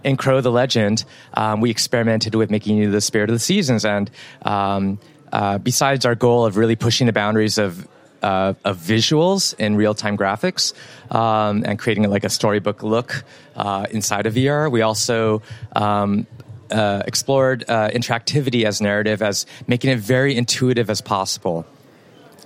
in 0.07 0.15
Crow 0.15 0.39
the 0.39 0.51
Legend, 0.51 1.03
um, 1.33 1.59
we 1.59 1.69
experimented 1.69 2.33
with 2.33 2.49
making 2.49 2.77
you 2.77 2.89
the 2.89 3.01
spirit 3.01 3.29
of 3.29 3.35
the 3.35 3.39
seasons. 3.39 3.83
And 3.83 4.09
um, 4.43 4.99
uh, 5.31 5.57
besides 5.57 6.05
our 6.05 6.15
goal 6.15 6.45
of 6.45 6.57
really 6.57 6.75
pushing 6.75 7.07
the 7.07 7.13
boundaries 7.13 7.57
of 7.57 7.87
uh, 8.21 8.53
of 8.65 8.77
visuals 8.77 9.53
in 9.59 9.75
real 9.75 9.93
time 9.93 10.17
graphics 10.17 10.73
um, 11.13 11.63
and 11.65 11.77
creating 11.77 12.09
like 12.09 12.23
a 12.23 12.29
storybook 12.29 12.81
look 12.83 13.23
uh, 13.55 13.85
inside 13.91 14.25
of 14.25 14.33
VR, 14.33 14.71
we 14.71 14.81
also 14.81 15.41
um, 15.75 16.25
uh, 16.71 17.03
explored 17.05 17.63
uh, 17.67 17.89
interactivity 17.89 18.63
as 18.65 18.81
narrative 18.81 19.21
as 19.21 19.45
making 19.67 19.91
it 19.91 19.99
very 19.99 20.35
intuitive 20.35 20.89
as 20.89 21.01
possible. 21.01 21.65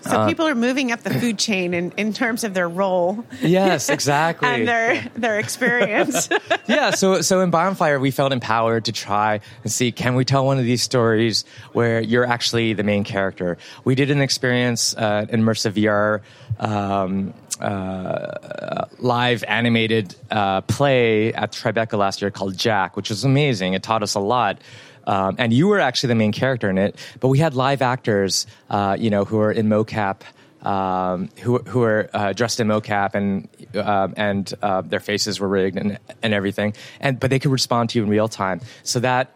So 0.02 0.12
Uh, 0.12 0.28
people 0.28 0.48
are 0.48 0.56
moving 0.56 0.92
up 0.92 1.02
the 1.04 1.14
food 1.14 1.38
chain 1.38 1.74
in, 1.74 1.92
in 1.98 2.12
terms 2.14 2.44
of 2.44 2.54
their 2.54 2.68
role 2.68 3.24
Yes, 3.42 3.90
exactly. 3.98 4.48
and 4.50 4.68
their 4.68 5.02
their 5.16 5.40
experience. 5.40 6.28
yeah, 6.68 6.92
so 6.92 7.22
so 7.22 7.42
in 7.42 7.52
Bonfire, 7.52 8.00
we 8.00 8.12
felt 8.12 8.32
empowered 8.34 8.86
to 8.86 8.92
try 8.92 9.40
and 9.64 9.72
see 9.72 9.92
can 9.92 10.16
we 10.16 10.26
tell 10.26 10.46
one 10.46 10.58
of 10.60 10.66
these 10.66 10.82
stories 10.82 11.46
where 11.74 12.02
you're 12.02 12.26
actually 12.26 12.74
the 12.74 12.84
main 12.84 13.04
character. 13.04 13.58
We 13.84 13.96
did 13.96 14.10
an 14.12 14.22
experience, 14.22 14.96
uh, 14.98 15.26
immersive 15.30 15.74
VR. 15.74 16.22
Um, 16.60 17.34
uh, 17.60 18.86
live 19.00 19.44
animated 19.48 20.16
uh, 20.32 20.62
play 20.62 21.32
at 21.34 21.52
Tribeca 21.52 21.98
last 21.98 22.22
year 22.22 22.32
called 22.32 22.58
Jack, 22.58 22.96
which 22.98 23.10
was 23.10 23.24
amazing. 23.24 23.74
It 23.74 23.84
taught 23.84 24.02
us 24.04 24.16
a 24.16 24.20
lot. 24.20 24.60
Um, 25.06 25.36
and 25.38 25.52
you 25.52 25.68
were 25.68 25.80
actually 25.80 26.10
the 26.10 26.16
main 26.16 26.32
character 26.32 26.70
in 26.70 26.78
it, 26.78 26.96
but 27.20 27.30
we 27.30 27.40
had 27.40 27.54
live 27.54 27.82
actors, 27.82 28.46
uh, 28.70 28.96
you 29.00 29.10
know, 29.10 29.26
who 29.26 29.38
were 29.38 29.52
in 29.52 29.68
mocap, 29.68 30.22
um, 30.62 31.30
who 31.42 31.58
who 31.60 31.80
were 31.80 32.10
uh, 32.14 32.34
dressed 32.34 32.60
in 32.60 32.68
mocap 32.68 33.16
and 33.16 33.48
um 33.76 34.14
and 34.16 34.54
uh, 34.62 34.82
their 34.82 35.00
faces 35.00 35.40
were 35.40 35.48
rigged 35.48 35.78
and 35.78 35.98
and 36.22 36.34
everything, 36.34 36.74
and 37.00 37.20
but 37.20 37.30
they 37.30 37.40
could 37.40 37.52
respond 37.52 37.90
to 37.90 38.00
you 38.00 38.04
in 38.04 38.10
real 38.10 38.28
time. 38.28 38.62
So 38.84 39.00
that 39.00 39.32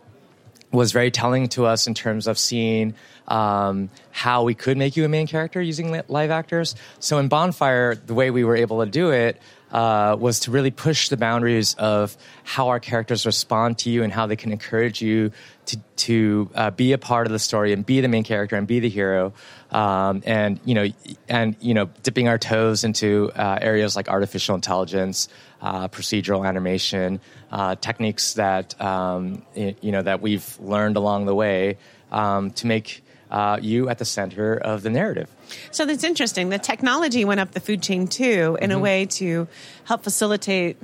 was 0.71 0.91
very 0.91 1.09
telling 1.09 1.47
to 1.49 1.65
us 1.65 1.87
in 1.87 1.93
terms 1.93 2.27
of 2.27 2.37
seeing 2.37 2.93
um, 3.27 3.89
how 4.11 4.43
we 4.43 4.53
could 4.53 4.77
make 4.77 4.95
you 4.97 5.05
a 5.05 5.09
main 5.09 5.25
character 5.25 5.61
using 5.61 5.91
li- 5.91 6.01
live 6.07 6.31
actors. 6.31 6.75
So 6.99 7.17
in 7.17 7.27
Bonfire, 7.27 7.95
the 7.95 8.13
way 8.13 8.29
we 8.29 8.43
were 8.43 8.55
able 8.55 8.83
to 8.83 8.89
do 8.89 9.11
it 9.11 9.41
uh, 9.71 10.15
was 10.19 10.41
to 10.41 10.51
really 10.51 10.71
push 10.71 11.09
the 11.09 11.17
boundaries 11.17 11.73
of 11.75 12.15
how 12.43 12.69
our 12.69 12.79
characters 12.79 13.25
respond 13.25 13.77
to 13.79 13.89
you 13.89 14.03
and 14.03 14.13
how 14.13 14.27
they 14.27 14.35
can 14.35 14.51
encourage 14.51 15.01
you 15.01 15.31
to 15.65 15.77
to 15.95 16.49
uh, 16.55 16.71
be 16.71 16.93
a 16.93 16.97
part 16.97 17.25
of 17.25 17.31
the 17.33 17.39
story 17.39 17.73
and 17.73 17.85
be 17.85 18.01
the 18.01 18.07
main 18.07 18.23
character 18.23 18.55
and 18.55 18.67
be 18.67 18.79
the 18.79 18.89
hero. 18.89 19.33
Um, 19.71 20.21
and 20.25 20.59
you 20.65 20.75
know, 20.75 20.87
and 21.27 21.55
you 21.59 21.73
know, 21.73 21.89
dipping 22.03 22.27
our 22.27 22.37
toes 22.37 22.83
into 22.83 23.31
uh, 23.35 23.59
areas 23.61 23.95
like 23.95 24.07
artificial 24.07 24.55
intelligence, 24.55 25.27
uh, 25.61 25.87
procedural 25.87 26.47
animation, 26.47 27.19
uh, 27.51 27.75
techniques 27.75 28.33
that 28.33 28.79
um, 28.81 29.43
you 29.55 29.91
know 29.91 30.01
that 30.01 30.21
we've 30.21 30.59
learned 30.59 30.97
along 30.97 31.25
the 31.25 31.35
way 31.35 31.77
um, 32.11 32.51
to 32.51 32.67
make 32.67 33.03
uh, 33.35 33.59
you 33.61 33.89
at 33.89 33.97
the 33.97 34.05
center 34.05 34.55
of 34.55 34.81
the 34.81 34.89
narrative. 34.89 35.29
so 35.69 35.85
that's 35.85 36.05
interesting. 36.05 36.47
The 36.49 36.57
technology 36.57 37.25
went 37.25 37.41
up 37.41 37.51
the 37.51 37.59
food 37.59 37.83
chain 37.83 38.07
too, 38.07 38.57
in 38.61 38.71
a 38.71 38.79
way 38.79 39.05
to 39.19 39.47
help 39.83 40.03
facilitate 40.03 40.77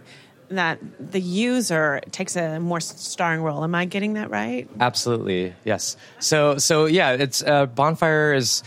that 0.50 0.79
the 1.00 1.22
user 1.22 2.01
takes 2.12 2.36
a 2.36 2.60
more 2.60 2.81
starring 2.81 3.41
role. 3.41 3.63
Am 3.63 3.74
I 3.74 3.86
getting 3.86 4.15
that 4.15 4.29
right? 4.29 4.70
Absolutely, 4.81 5.53
yes. 5.63 5.96
So, 6.20 6.58
so 6.58 6.88
yeah, 6.88 7.13
it's 7.13 7.41
uh, 7.41 7.67
bonfire 7.67 8.34
is 8.34 8.63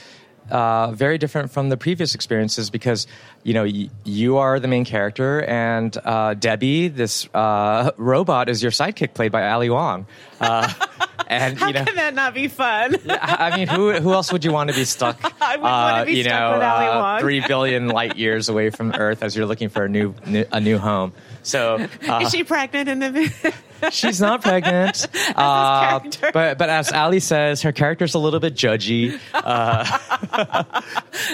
uh, 0.51 0.93
very 0.93 1.19
different 1.19 1.51
from 1.51 1.69
the 1.69 1.77
previous 1.77 2.15
experiences 2.15 2.71
because 2.71 3.07
you 3.43 3.55
know 3.55 3.65
y- 3.65 3.89
you 4.05 4.37
are 4.39 4.61
the 4.61 4.69
main 4.69 4.85
character 4.85 5.43
and 5.43 5.97
uh, 6.05 6.35
Debbie, 6.35 6.89
this 6.89 7.29
uh, 7.35 7.91
robot, 7.97 8.49
is 8.49 8.63
your 8.63 8.73
sidekick 8.73 9.15
played 9.15 9.33
by 9.33 9.49
Ali 9.49 9.71
Wong. 9.71 10.07
Uh, 10.41 10.73
and 11.29 11.59
How 11.59 11.69
you 11.69 11.73
know, 11.75 11.85
can 11.85 11.97
that 11.97 12.15
not 12.15 12.35
be 12.35 12.49
fun? 12.49 12.97
I 13.09 13.57
mean, 13.57 13.69
who 13.69 13.93
who 13.93 14.13
else 14.13 14.33
would 14.33 14.45
you 14.45 14.53
want 14.53 14.71
to 14.71 14.77
be 14.77 14.85
stuck? 14.85 15.19
I 15.41 15.57
would 15.57 15.63
want 15.63 15.99
to 16.07 16.13
be 16.13 16.19
you 16.19 16.25
stuck 16.25 16.33
know, 16.39 16.53
with 16.59 16.63
Ali 16.63 16.87
uh, 16.87 17.01
Wong. 17.01 17.21
three 17.21 17.41
billion 17.47 17.89
light 17.89 18.17
years 18.17 18.49
away 18.49 18.71
from 18.71 18.93
Earth 18.93 19.23
as 19.23 19.35
you're 19.37 19.47
looking 19.47 19.69
for 19.69 19.85
a 19.85 19.89
new, 19.89 20.15
new 20.27 20.45
a 20.53 20.61
new 20.61 20.79
home. 20.79 21.13
So 21.43 21.87
uh, 22.09 22.21
Is 22.23 22.31
she 22.31 22.45
pregnant 22.45 22.89
in 22.89 22.99
the? 23.01 23.55
She's 23.91 24.21
not 24.21 24.43
pregnant, 24.43 25.07
uh, 25.37 26.01
but 26.33 26.59
but 26.59 26.69
as 26.69 26.93
Ali 26.93 27.21
says, 27.21 27.63
her 27.63 27.73
character's 27.73 28.15
a 28.15 28.19
little 28.19 28.41
bit 28.41 28.55
judgy. 28.55 29.19
Uh, 29.33 29.85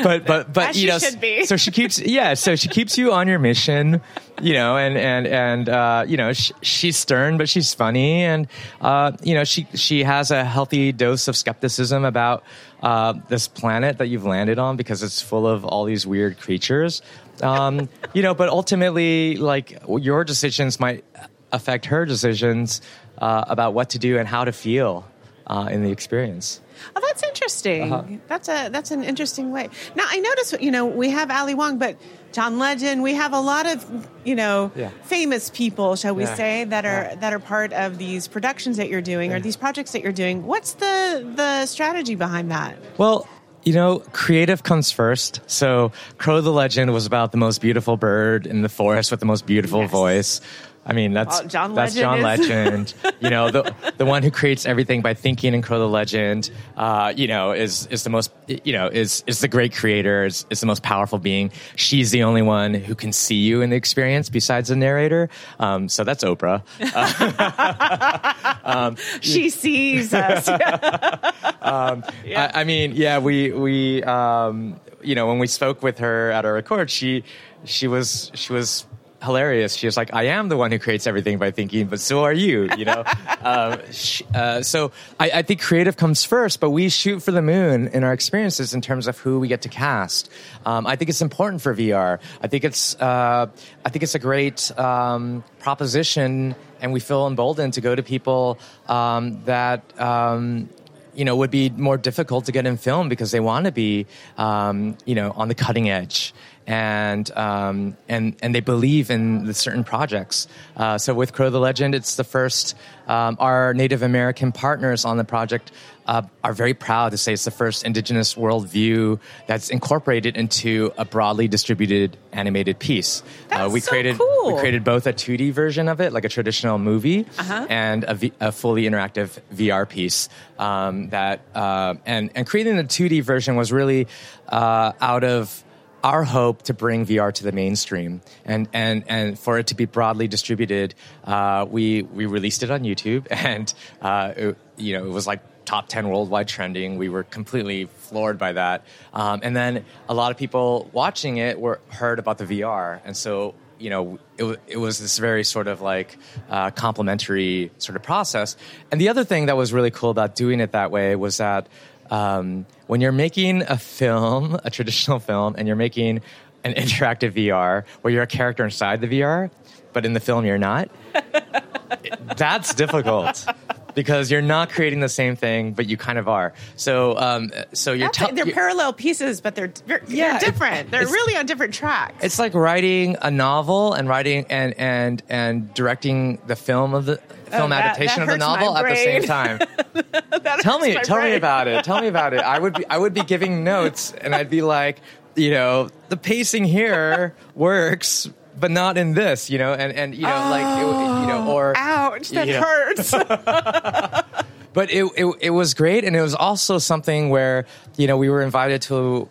but 0.03 0.27
but 0.27 0.53
but 0.53 0.69
As 0.71 0.83
you 0.83 0.93
she 0.99 1.17
know, 1.17 1.45
so 1.45 1.57
she 1.57 1.71
keeps 1.71 1.99
yeah, 1.99 2.35
so 2.35 2.57
she 2.57 2.69
keeps 2.69 2.99
you 2.99 3.13
on 3.13 3.29
your 3.29 3.39
mission. 3.39 4.01
You 4.41 4.55
know, 4.55 4.79
and 4.79 4.97
and 4.97 5.27
and 5.27 5.69
uh, 5.69 6.05
you 6.09 6.17
know, 6.17 6.33
sh- 6.33 6.53
she's 6.63 6.97
stern, 6.97 7.37
but 7.37 7.49
she's 7.49 7.75
funny, 7.75 8.23
and 8.25 8.47
uh, 8.81 9.13
you 9.23 9.35
know, 9.35 9.45
she 9.45 9.67
she 9.75 10.03
has 10.03 10.31
a 10.31 10.45
healthy 10.45 10.93
dose 10.93 11.29
of 11.29 11.37
skepticism 11.37 12.07
about 12.07 12.43
uh, 12.83 13.13
this 13.29 13.49
planet 13.49 13.99
that 13.99 14.07
you've 14.07 14.25
landed 14.25 14.59
on 14.59 14.77
because 14.77 15.03
it's 15.03 15.21
full 15.21 15.47
of 15.47 15.67
all 15.67 15.85
these 15.85 16.07
weird 16.07 16.39
creatures. 16.41 17.03
Um, 17.43 17.89
you 18.15 18.23
know, 18.23 18.35
but 18.35 18.49
ultimately, 18.49 19.37
like 19.37 19.79
your 19.89 20.25
decisions 20.25 20.81
might 20.81 21.05
affect 21.53 21.87
her 21.87 22.05
decisions 22.07 22.81
uh, 23.19 23.45
about 23.49 23.75
what 23.75 23.91
to 23.91 23.99
do 23.99 24.19
and 24.19 24.27
how 24.29 24.45
to 24.45 24.53
feel 24.53 25.07
uh, 25.47 25.69
in 25.71 25.83
the 25.83 25.91
experience. 25.91 26.61
Oh, 26.97 27.01
that's 27.07 27.23
interesting. 27.23 27.93
Uh-huh. 27.93 28.05
That's 28.29 28.49
a 28.49 28.69
that's 28.71 28.91
an 28.91 29.05
interesting 29.05 29.51
way. 29.51 29.69
Now 29.95 30.05
I 30.09 30.19
notice, 30.21 30.55
you 30.61 30.71
know, 30.71 30.87
we 30.87 31.11
have 31.11 31.31
Ali 31.31 31.55
Wong, 31.55 31.77
but 31.79 31.97
John 32.33 32.59
Legend. 32.59 33.03
We 33.03 33.15
have 33.15 33.33
a 33.35 33.41
lot 33.41 33.67
of, 33.67 34.09
you 34.25 34.35
know, 34.37 34.71
Yeah. 34.77 34.91
famous 35.03 35.51
people, 35.51 35.97
shall 35.97 36.15
we 36.15 36.23
Yeah. 36.23 36.35
say, 36.37 36.65
that 36.65 36.87
are 36.87 37.03
Yeah. 37.11 37.15
that 37.17 37.33
are 37.35 37.39
part 37.41 37.73
of 37.75 37.99
these 37.99 38.29
productions 38.29 38.77
that 38.79 38.89
you're 38.89 39.03
doing 39.03 39.33
or 39.33 39.41
these 39.41 39.57
projects 39.57 39.93
that 39.93 40.03
you're 40.03 40.13
doing. 40.13 40.47
What's 40.47 40.73
the 40.75 41.27
the 41.37 41.67
strategy 41.67 42.15
behind 42.15 42.51
that? 42.51 42.77
Well, 42.97 43.27
you 43.63 43.75
know, 43.75 43.99
creative 44.13 44.63
comes 44.63 44.91
first. 44.91 45.41
So, 45.47 45.93
Crow 46.17 46.41
the 46.41 46.53
Legend 46.53 46.95
was 46.95 47.05
about 47.05 47.31
the 47.33 47.37
most 47.39 47.61
beautiful 47.61 47.99
bird 47.99 48.47
in 48.47 48.63
the 48.63 48.71
forest 48.71 49.11
with 49.11 49.21
the 49.21 49.27
most 49.27 49.45
beautiful 49.45 49.81
Yes. 49.83 49.91
voice. 49.91 50.41
I 50.87 50.93
mean, 50.95 51.13
that's 51.13 51.41
Well, 51.41 51.49
John 51.49 51.75
that's 51.75 51.95
Legend 51.95 52.03
John 52.03 52.19
is- 52.19 52.25
Legend. 52.49 52.95
you 53.21 53.31
know, 53.31 53.51
the 53.51 53.75
the 53.99 54.07
one 54.07 54.23
who 54.23 54.31
creates 54.31 54.65
everything 54.67 55.03
by 55.03 55.13
thinking 55.15 55.53
in 55.55 55.61
Crow 55.63 55.79
the 55.79 55.89
Legend. 55.89 56.51
Uh, 56.77 57.13
you 57.15 57.29
know, 57.29 57.53
is 57.53 57.87
is 57.89 58.03
the 58.05 58.11
most 58.11 58.33
you 58.49 58.73
know 58.73 58.89
is 58.89 59.23
is 59.27 59.41
the 59.41 59.49
great 59.49 59.75
creator. 59.75 60.25
Is 60.25 60.47
is 60.51 60.61
the 60.61 60.67
most 60.67 60.83
powerful 60.83 61.19
being. 61.19 61.53
She's 61.77 62.11
the 62.13 62.23
only 62.23 62.43
one 62.43 62.73
who 62.75 62.95
can 62.95 63.13
see 63.13 63.37
you 63.37 63.61
in 63.61 63.69
the 63.71 63.77
experience 63.77 64.31
besides 64.31 64.69
the 64.71 64.77
narrator. 64.77 65.29
Um, 65.59 65.89
so 65.89 66.03
that's 66.03 66.25
Oprah. 66.25 66.63
She 69.21 69.51
sees 69.51 70.15
us. 70.15 70.49
I, 70.49 72.51
I 72.55 72.65
mean, 72.65 72.93
yeah, 72.95 73.19
we 73.19 73.53
we 73.53 74.03
um, 74.05 74.81
you 75.03 75.15
know 75.15 75.27
when 75.27 75.39
we 75.39 75.47
spoke 75.47 75.83
with 75.83 75.99
her 75.99 76.31
at 76.31 76.45
our 76.45 76.53
record, 76.55 76.91
she 76.91 77.25
she 77.65 77.89
was 77.89 78.31
she 78.35 78.53
was 78.53 78.87
hilarious. 79.23 79.75
She 79.75 79.87
was 79.87 79.97
like, 79.97 80.13
"I 80.15 80.25
am 80.25 80.49
the 80.49 80.57
one 80.57 80.73
who 80.73 80.79
creates 80.79 81.07
everything 81.07 81.39
by 81.39 81.51
thinking, 81.51 81.87
but 81.87 82.01
so 82.01 82.25
are 82.25 82.33
you." 82.33 82.69
You 82.77 82.85
know, 82.85 83.05
um, 83.43 83.79
sh 83.93 84.23
uh, 84.35 84.63
so 84.63 84.93
I, 85.19 85.31
I 85.31 85.43
think 85.43 85.61
creative 85.61 85.97
comes 85.97 86.25
first, 86.25 86.61
but 86.61 86.71
we 86.71 86.89
shoot 86.89 87.21
for 87.21 87.31
the 87.33 87.43
moon 87.43 87.89
in 87.89 88.05
our 88.05 88.13
experiences 88.13 88.75
in 88.75 88.81
terms 88.81 89.07
of 89.07 89.19
who 89.19 89.41
we 89.41 89.49
get 89.49 89.63
to 89.63 89.69
cast. 89.69 90.31
Um, 90.67 90.87
I 90.87 90.97
think 90.97 91.09
it's 91.09 91.23
important 91.23 91.63
for 91.63 91.75
VR. 91.75 92.19
I 92.43 92.47
think 92.49 92.65
it's 92.65 92.95
uh, 93.01 93.47
I 93.85 93.89
think 93.91 94.03
it's 94.03 94.15
a 94.15 94.19
great 94.19 94.77
um, 94.79 95.45
proposition, 95.61 96.55
and 96.81 96.93
we 96.93 97.01
feel 97.01 97.27
emboldened 97.27 97.75
to 97.75 97.81
go 97.81 97.95
to 97.95 98.03
people 98.03 98.59
um, 98.89 99.43
that. 99.45 99.83
Um, 100.01 100.69
you 101.13 101.25
know, 101.25 101.37
would 101.37 101.51
be 101.51 101.71
more 101.71 101.97
difficult 101.97 102.47
to 102.47 102.53
get 102.53 102.67
in 102.67 102.77
film 102.77 103.09
because 103.09 103.31
they 103.31 103.41
want 103.41 103.67
to 103.67 103.73
be, 103.73 104.07
um, 104.39 104.97
you 105.05 105.15
know, 105.15 105.33
on 105.33 105.49
the 105.49 105.55
cutting 105.55 105.91
edge, 105.91 106.33
and 106.71 107.31
um, 107.37 107.97
and 108.09 108.37
and 108.43 108.55
they 108.55 108.61
believe 108.61 109.11
in 109.11 109.45
the 109.45 109.55
certain 109.55 109.83
projects. 109.83 110.47
Uh, 110.77 110.99
so 110.99 111.13
with 111.15 111.33
Crow 111.33 111.51
the 111.51 111.59
Legend, 111.59 111.95
it's 111.97 112.15
the 112.15 112.23
first. 112.25 112.77
Um, 113.09 113.37
our 113.41 113.75
Native 113.75 114.03
American 114.03 114.53
partners 114.53 115.05
on 115.05 115.17
the 115.17 115.25
project 115.25 115.73
uh, 116.07 116.23
are 116.45 116.53
very 116.53 116.75
proud 116.75 117.11
to 117.11 117.19
say 117.19 117.33
it's 117.33 117.45
the 117.45 117.51
first 117.51 117.83
Indigenous 117.85 118.37
worldview 118.37 119.19
that's 119.49 119.69
incorporated 119.69 120.37
into 120.37 120.93
a 120.97 121.05
broadly 121.05 121.49
distributed 121.49 122.17
animated 122.33 122.79
piece. 122.79 123.25
Uh, 123.51 123.59
That's 123.67 123.73
we 123.73 123.81
so 123.81 123.91
created 123.91 124.17
cool. 124.17 124.55
we 124.55 124.61
created 124.61 124.85
both 124.85 125.09
a 125.09 125.13
2D 125.13 125.51
version 125.51 125.89
of 125.89 126.01
it, 126.01 126.13
like 126.13 126.25
a 126.25 126.29
traditional 126.29 126.79
movie, 126.79 127.27
Uh-huh. 127.37 127.67
and 127.69 128.05
a, 128.05 128.15
v- 128.15 128.33
a 128.39 128.53
fully 128.53 128.85
interactive 128.85 129.41
VR 129.53 129.89
piece. 129.89 130.29
Um, 130.57 131.09
that 131.11 131.41
uh, 131.53 131.95
and 132.07 132.31
and 132.37 132.47
creating 132.47 132.77
the 132.77 132.85
2D 132.85 133.25
version 133.25 133.57
was 133.57 133.73
really 133.73 134.07
uh, 134.49 134.93
out 135.01 135.25
of 135.25 135.65
our 136.03 136.25
hope 136.25 136.63
to 136.63 136.75
bring 136.75 137.07
VR 137.07 137.33
to 137.33 137.45
the 137.45 137.53
mainstream 137.53 138.21
and 138.45 138.69
and 138.73 139.05
and 139.09 139.39
for 139.39 139.59
it 139.59 139.69
to 139.69 139.75
be 139.75 139.85
broadly 139.85 140.29
distributed. 140.29 140.95
Uh, 141.25 141.67
we 141.69 142.03
we 142.03 142.27
released 142.27 142.63
it 142.63 142.71
on 142.71 142.83
YouTube, 142.83 143.27
and 143.31 143.73
uh, 144.01 144.33
it, 144.37 144.59
you 144.77 144.99
know 144.99 145.05
it 145.05 145.11
was 145.11 145.27
like 145.27 145.41
top 145.71 145.89
10 145.89 146.09
worldwide 146.09 146.49
trending. 146.49 146.99
We 146.99 147.09
were 147.09 147.23
completely 147.23 147.85
floored 147.85 148.39
by 148.39 148.55
that. 148.55 148.85
Um, 149.15 149.39
and 149.45 149.55
then 149.55 149.85
a 150.09 150.15
lot 150.15 150.33
of 150.33 150.37
people 150.37 150.91
watching 150.93 151.37
it 151.37 151.61
were 151.61 151.81
heard 151.91 152.19
about 152.19 152.39
the 152.39 152.45
VR. 152.45 153.01
And 153.05 153.17
so, 153.17 153.55
you 153.79 153.89
know, 153.89 154.19
it, 154.37 154.59
it 154.67 154.77
was 154.79 154.99
this 154.99 155.19
very 155.19 155.45
sort 155.45 155.69
of 155.69 155.81
like 155.81 156.19
uh, 156.49 156.73
complementary 156.73 157.71
sort 157.79 157.95
of 157.95 158.03
process. 158.03 158.57
And 158.91 159.01
the 159.01 159.11
other 159.11 159.23
thing 159.23 159.47
that 159.47 159.57
was 159.57 159.73
really 159.73 159.93
cool 159.93 160.11
about 160.11 160.35
doing 160.35 160.59
it 160.59 160.73
that 160.73 160.91
way 160.91 161.15
was 161.15 161.37
that 161.37 161.69
um, 162.11 162.67
when 162.87 163.01
you're 163.01 163.13
making 163.13 163.63
a 163.63 163.79
film, 163.79 164.59
a 164.65 164.71
traditional 164.71 165.19
film, 165.21 165.55
and 165.57 165.67
you're 165.67 165.77
making 165.77 166.21
an 166.65 166.75
interactive 166.83 167.33
VR 167.33 167.85
where 168.03 168.13
you're 168.13 168.23
a 168.23 168.27
character 168.27 168.65
inside 168.65 169.01
the 169.01 169.09
VR, 169.09 169.51
but 169.93 170.05
in 170.05 170.13
the 170.13 170.21
film 170.21 170.45
you're 170.45 170.59
not, 170.59 170.91
that's 172.37 172.75
difficult 172.75 173.47
because 173.95 174.31
you're 174.31 174.43
not 174.43 174.71
creating 174.71 175.01
the 175.01 175.09
same 175.09 175.35
thing, 175.37 175.73
but 175.73 175.87
you 175.87 175.97
kind 175.97 176.19
of 176.19 176.29
are. 176.29 176.53
So, 176.77 177.17
um, 177.19 177.51
so 177.73 177.93
you're, 177.93 178.09
it. 178.09 178.17
they're 178.19 178.35
you're- 178.37 178.53
parallel 178.53 178.93
pieces, 178.93 179.41
but 179.41 179.55
they're 179.55 179.73
they're, 179.87 180.03
Yeah, 180.07 180.39
they're 180.39 180.51
different. 180.51 180.91
They're 180.91 181.07
really 181.07 181.37
on 181.37 181.47
different 181.47 181.75
tracks. 181.75 182.25
it's 182.25 182.39
like 182.39 182.55
writing 182.55 183.17
a 183.21 183.31
novel 183.31 183.93
and 183.95 184.09
writing 184.09 184.47
and 184.49 184.75
and 184.79 185.23
and 185.29 185.73
directing 185.75 186.39
the 186.47 186.57
film 186.57 186.95
of 186.95 187.07
the 187.07 187.21
film 187.51 187.65
Oh, 187.65 187.69
that- 187.69 187.85
adaptation 187.85 188.27
that 188.27 188.33
of 188.33 188.39
the 188.39 188.39
novel 188.39 188.77
at 188.77 188.89
the 188.89 188.97
same 188.97 189.23
time. 189.23 189.59
Tell 190.61 190.79
me, 190.79 190.95
tell 190.95 191.21
me 191.23 191.35
about 191.35 191.69
it. 191.69 191.85
Tell 191.85 192.01
me 192.01 192.09
about 192.09 192.35
it. 192.35 192.41
I 192.41 192.59
would 192.59 192.75
be, 192.75 192.87
I 192.87 192.97
would 192.99 193.15
be 193.15 193.23
giving 193.23 193.63
notes, 193.65 194.13
and 194.13 194.35
I'd 194.35 194.51
be 194.51 194.63
like, 194.63 195.01
you 195.37 195.51
know, 195.51 195.89
the 196.09 196.17
pacing 196.17 196.65
here 196.65 197.35
works, 197.55 198.29
but 198.59 198.71
not 198.71 198.97
in 198.99 199.15
this, 199.15 199.51
you 199.51 199.59
know, 199.59 199.73
and 199.73 199.93
and 199.93 200.15
you 200.15 200.23
know, 200.23 200.29
like, 200.51 200.65
it, 200.79 201.21
you 201.21 201.27
know, 201.29 201.51
or 201.53 201.75
oh, 201.77 201.81
Ouch! 201.81 202.29
That 202.31 202.47
you 202.47 202.55
know. 202.55 202.61
hurts. 202.63 203.11
but 204.73 204.91
it, 204.91 205.05
it 205.17 205.37
it 205.41 205.51
was 205.51 205.75
great, 205.75 206.05
and 206.05 206.17
it 206.17 206.23
was 206.23 206.35
also 206.35 206.79
something 206.79 207.31
where 207.31 207.67
you 207.97 208.07
know 208.07 208.17
we 208.17 208.29
were 208.29 208.43
invited 208.43 208.83
to 208.83 209.29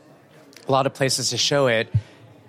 a 0.68 0.72
lot 0.72 0.86
of 0.86 0.94
places 0.94 1.30
to 1.32 1.38
show 1.38 1.68
it, 1.68 1.92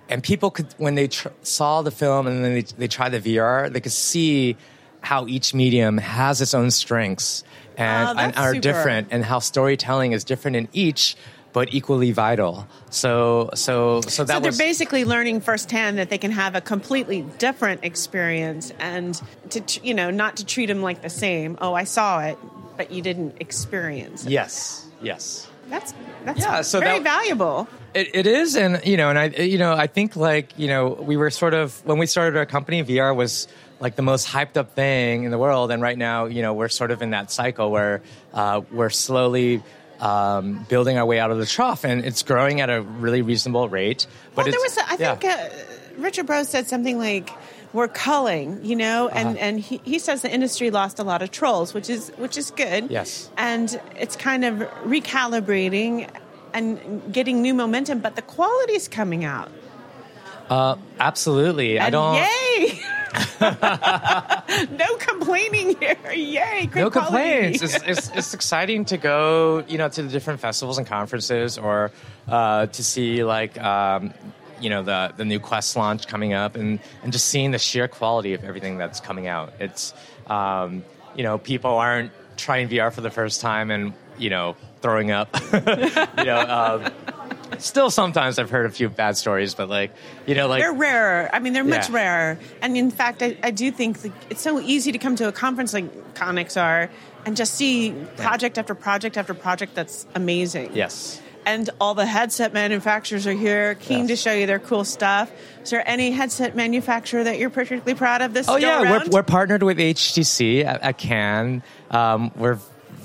and 0.09 0.23
people 0.23 0.51
could 0.51 0.67
when 0.77 0.95
they 0.95 1.07
tr- 1.07 1.29
saw 1.43 1.81
the 1.81 1.91
film 1.91 2.27
and 2.27 2.43
then 2.43 2.53
they 2.53 2.61
they 2.61 2.87
tried 2.87 3.09
the 3.09 3.19
VR, 3.19 3.71
they 3.71 3.79
could 3.81 3.91
see 3.91 4.57
how 5.01 5.27
each 5.27 5.53
medium 5.53 5.97
has 5.97 6.41
its 6.41 6.53
own 6.53 6.71
strengths 6.71 7.43
ah, 7.77 7.81
and, 7.81 8.19
Oh, 8.19 8.21
and 8.21 8.35
are 8.37 8.49
super. 8.53 8.61
different, 8.61 9.07
and 9.11 9.25
how 9.25 9.39
storytelling 9.39 10.11
is 10.13 10.23
different 10.23 10.55
in 10.57 10.67
each, 10.73 11.15
but 11.53 11.73
equally 11.73 12.11
vital. 12.11 12.67
So 12.91 13.49
so 13.55 14.01
so 14.01 14.23
that 14.23 14.35
so 14.35 14.39
they're 14.39 14.49
was 14.51 14.57
basically 14.57 15.03
learning 15.05 15.41
firsthand 15.41 15.97
that 15.97 16.09
they 16.09 16.17
can 16.17 16.31
have 16.31 16.55
a 16.55 16.61
completely 16.61 17.23
different 17.39 17.83
experience, 17.83 18.71
and 18.79 19.19
to 19.49 19.61
you 19.83 19.93
know 19.93 20.11
not 20.11 20.37
to 20.37 20.45
treat 20.45 20.67
them 20.67 20.81
like 20.81 21.01
the 21.01 21.09
same. 21.09 21.57
Oh, 21.59 21.73
I 21.73 21.83
saw 21.83 22.21
it, 22.21 22.37
but 22.77 22.91
you 22.91 23.01
didn't 23.01 23.35
experience 23.39 24.25
it. 24.25 24.31
yes 24.31 24.85
yes. 25.01 25.47
That's 25.69 25.93
that's 26.25 26.39
Yeah, 26.39 26.61
so 26.61 26.79
very 26.79 26.99
that- 26.99 27.03
valuable. 27.03 27.67
It, 27.93 28.15
it 28.15 28.27
is, 28.27 28.55
and 28.55 28.81
you 28.85 28.97
know, 28.97 29.09
and 29.09 29.19
I, 29.19 29.25
you 29.25 29.57
know, 29.57 29.73
I 29.73 29.87
think 29.87 30.15
like 30.15 30.57
you 30.57 30.67
know, 30.67 30.89
we 30.89 31.17
were 31.17 31.29
sort 31.29 31.53
of 31.53 31.85
when 31.85 31.97
we 31.97 32.05
started 32.05 32.37
our 32.37 32.45
company, 32.45 32.83
VR 32.83 33.15
was 33.15 33.47
like 33.79 33.95
the 33.95 34.01
most 34.03 34.27
hyped 34.27 34.57
up 34.57 34.75
thing 34.75 35.23
in 35.23 35.31
the 35.31 35.37
world, 35.37 35.71
and 35.71 35.81
right 35.81 35.97
now, 35.97 36.25
you 36.25 36.41
know, 36.41 36.53
we're 36.53 36.69
sort 36.69 36.91
of 36.91 37.01
in 37.01 37.09
that 37.11 37.31
cycle 37.31 37.69
where 37.71 38.01
uh, 38.33 38.61
we're 38.71 38.89
slowly 38.91 39.61
um, 39.99 40.65
building 40.69 40.97
our 40.97 41.05
way 41.05 41.19
out 41.19 41.31
of 41.31 41.37
the 41.39 41.45
trough, 41.45 41.83
and 41.83 42.05
it's 42.05 42.23
growing 42.23 42.61
at 42.61 42.69
a 42.69 42.81
really 42.81 43.21
reasonable 43.21 43.67
rate. 43.69 44.07
But 44.35 44.45
well, 44.45 44.51
there 44.51 44.61
was, 44.61 44.77
a, 44.77 44.81
I 44.89 44.95
yeah. 44.99 45.15
think, 45.15 45.33
uh, 45.33 46.01
Richard 46.01 46.27
Bro 46.27 46.43
said 46.43 46.67
something 46.67 46.97
like, 46.97 47.29
"We're 47.73 47.87
culling," 47.89 48.63
you 48.63 48.75
know, 48.75 49.09
and 49.09 49.29
Uh-huh. 49.29 49.37
and 49.45 49.59
he, 49.59 49.81
he 49.83 49.99
says 49.99 50.21
the 50.21 50.31
industry 50.31 50.71
lost 50.71 50.99
a 50.99 51.03
lot 51.03 51.21
of 51.21 51.31
trolls, 51.31 51.73
which 51.73 51.89
is 51.89 52.09
which 52.17 52.37
is 52.37 52.51
good. 52.51 52.89
Yes. 52.89 53.29
and 53.37 53.79
it's 53.99 54.15
kind 54.15 54.45
of 54.45 54.59
recalibrating. 54.85 56.07
And 56.53 57.13
getting 57.13 57.41
new 57.41 57.53
momentum, 57.53 57.99
but 57.99 58.15
the 58.15 58.21
quality 58.21 58.73
is 58.73 58.87
coming 58.87 59.23
out. 59.25 59.51
Uh, 60.49 60.75
absolutely. 60.99 61.79
I 61.79 61.89
don't. 61.89 62.15
Yay! 62.15 62.81
no 64.77 64.95
complaining 64.97 65.77
here. 65.79 65.95
Yay! 66.13 66.65
Great 66.65 66.75
no 66.75 66.89
complaints. 66.89 67.61
It's, 67.61 67.75
it's, 67.83 68.09
it's 68.09 68.33
exciting 68.33 68.85
to 68.85 68.97
go, 68.97 69.63
you 69.67 69.77
know, 69.77 69.87
to 69.87 70.03
the 70.03 70.09
different 70.09 70.41
festivals 70.41 70.77
and 70.77 70.85
conferences, 70.85 71.57
or 71.57 71.91
uh, 72.27 72.65
to 72.67 72.83
see 72.83 73.23
like, 73.23 73.61
um, 73.61 74.13
you 74.59 74.69
know, 74.69 74.83
the 74.83 75.13
the 75.15 75.25
new 75.25 75.39
Quest 75.39 75.75
launch 75.75 76.07
coming 76.07 76.33
up, 76.33 76.55
and 76.55 76.79
and 77.03 77.13
just 77.13 77.27
seeing 77.27 77.51
the 77.51 77.59
sheer 77.59 77.87
quality 77.87 78.33
of 78.33 78.43
everything 78.43 78.77
that's 78.77 78.99
coming 78.99 79.27
out. 79.27 79.53
It's, 79.59 79.93
um, 80.27 80.83
you 81.15 81.23
know, 81.23 81.37
people 81.37 81.71
aren't 81.71 82.11
trying 82.37 82.67
VR 82.69 82.91
for 82.91 83.01
the 83.01 83.09
first 83.09 83.41
time 83.41 83.71
and 83.71 83.93
you 84.17 84.29
know 84.29 84.55
throwing 84.81 85.11
up. 85.11 85.29
you 85.53 86.25
know. 86.25 86.81
Um, 86.85 86.93
Still, 87.57 87.91
sometimes 87.91 88.39
I've 88.39 88.49
heard 88.49 88.65
a 88.65 88.69
few 88.71 88.89
bad 88.89 89.17
stories, 89.17 89.53
but 89.53 89.69
like, 89.69 89.91
you 90.25 90.33
know, 90.35 90.47
like 90.47 90.61
They're 90.63 90.73
rarer. 90.73 91.29
I 91.31 91.39
mean, 91.39 91.53
they're 91.53 91.63
much 91.65 91.89
Yeah. 91.89 91.95
rarer. 91.95 92.39
And 92.61 92.75
in 92.77 92.89
fact, 92.89 93.21
I, 93.21 93.37
I 93.43 93.51
do 93.51 93.71
think 93.71 93.99
that 94.01 94.11
it's 94.31 94.41
so 94.41 94.59
easy 94.61 94.93
to 94.93 94.97
come 94.97 95.15
to 95.17 95.27
a 95.27 95.31
conference 95.31 95.73
like 95.73 96.15
Cannes 96.15 96.37
XR 96.45 96.89
and 97.25 97.35
just 97.37 97.53
see 97.53 97.93
project 98.17 98.57
after 98.57 98.73
project 98.73 99.17
after 99.17 99.33
project 99.33 99.75
that's 99.75 100.07
amazing. 100.15 100.71
yes. 100.73 101.21
And 101.45 101.69
all 101.79 101.93
the 101.93 102.05
headset 102.05 102.53
manufacturers 102.53 103.27
are 103.27 103.33
here, 103.33 103.75
keen 103.75 104.07
Yes. 104.07 104.07
to 104.09 104.15
show 104.15 104.31
you 104.33 104.45
their 104.47 104.59
cool 104.59 104.83
stuff. 104.85 105.29
Is 105.61 105.71
there 105.71 105.87
any 105.87 106.11
headset 106.11 106.55
manufacturer 106.55 107.23
that 107.25 107.37
you're 107.37 107.49
particularly 107.49 107.95
proud 107.95 108.21
of 108.21 108.33
this 108.33 108.47
Oh 108.47 108.55
yeah, 108.55 108.81
we're, 108.89 109.09
we're 109.09 109.23
partnered 109.23 109.61
with 109.61 109.77
HTC 109.77 110.63
at, 110.63 110.81
at 110.81 110.97
Cannes. 110.97 111.63
Um, 111.91 112.31
we're 112.35 112.59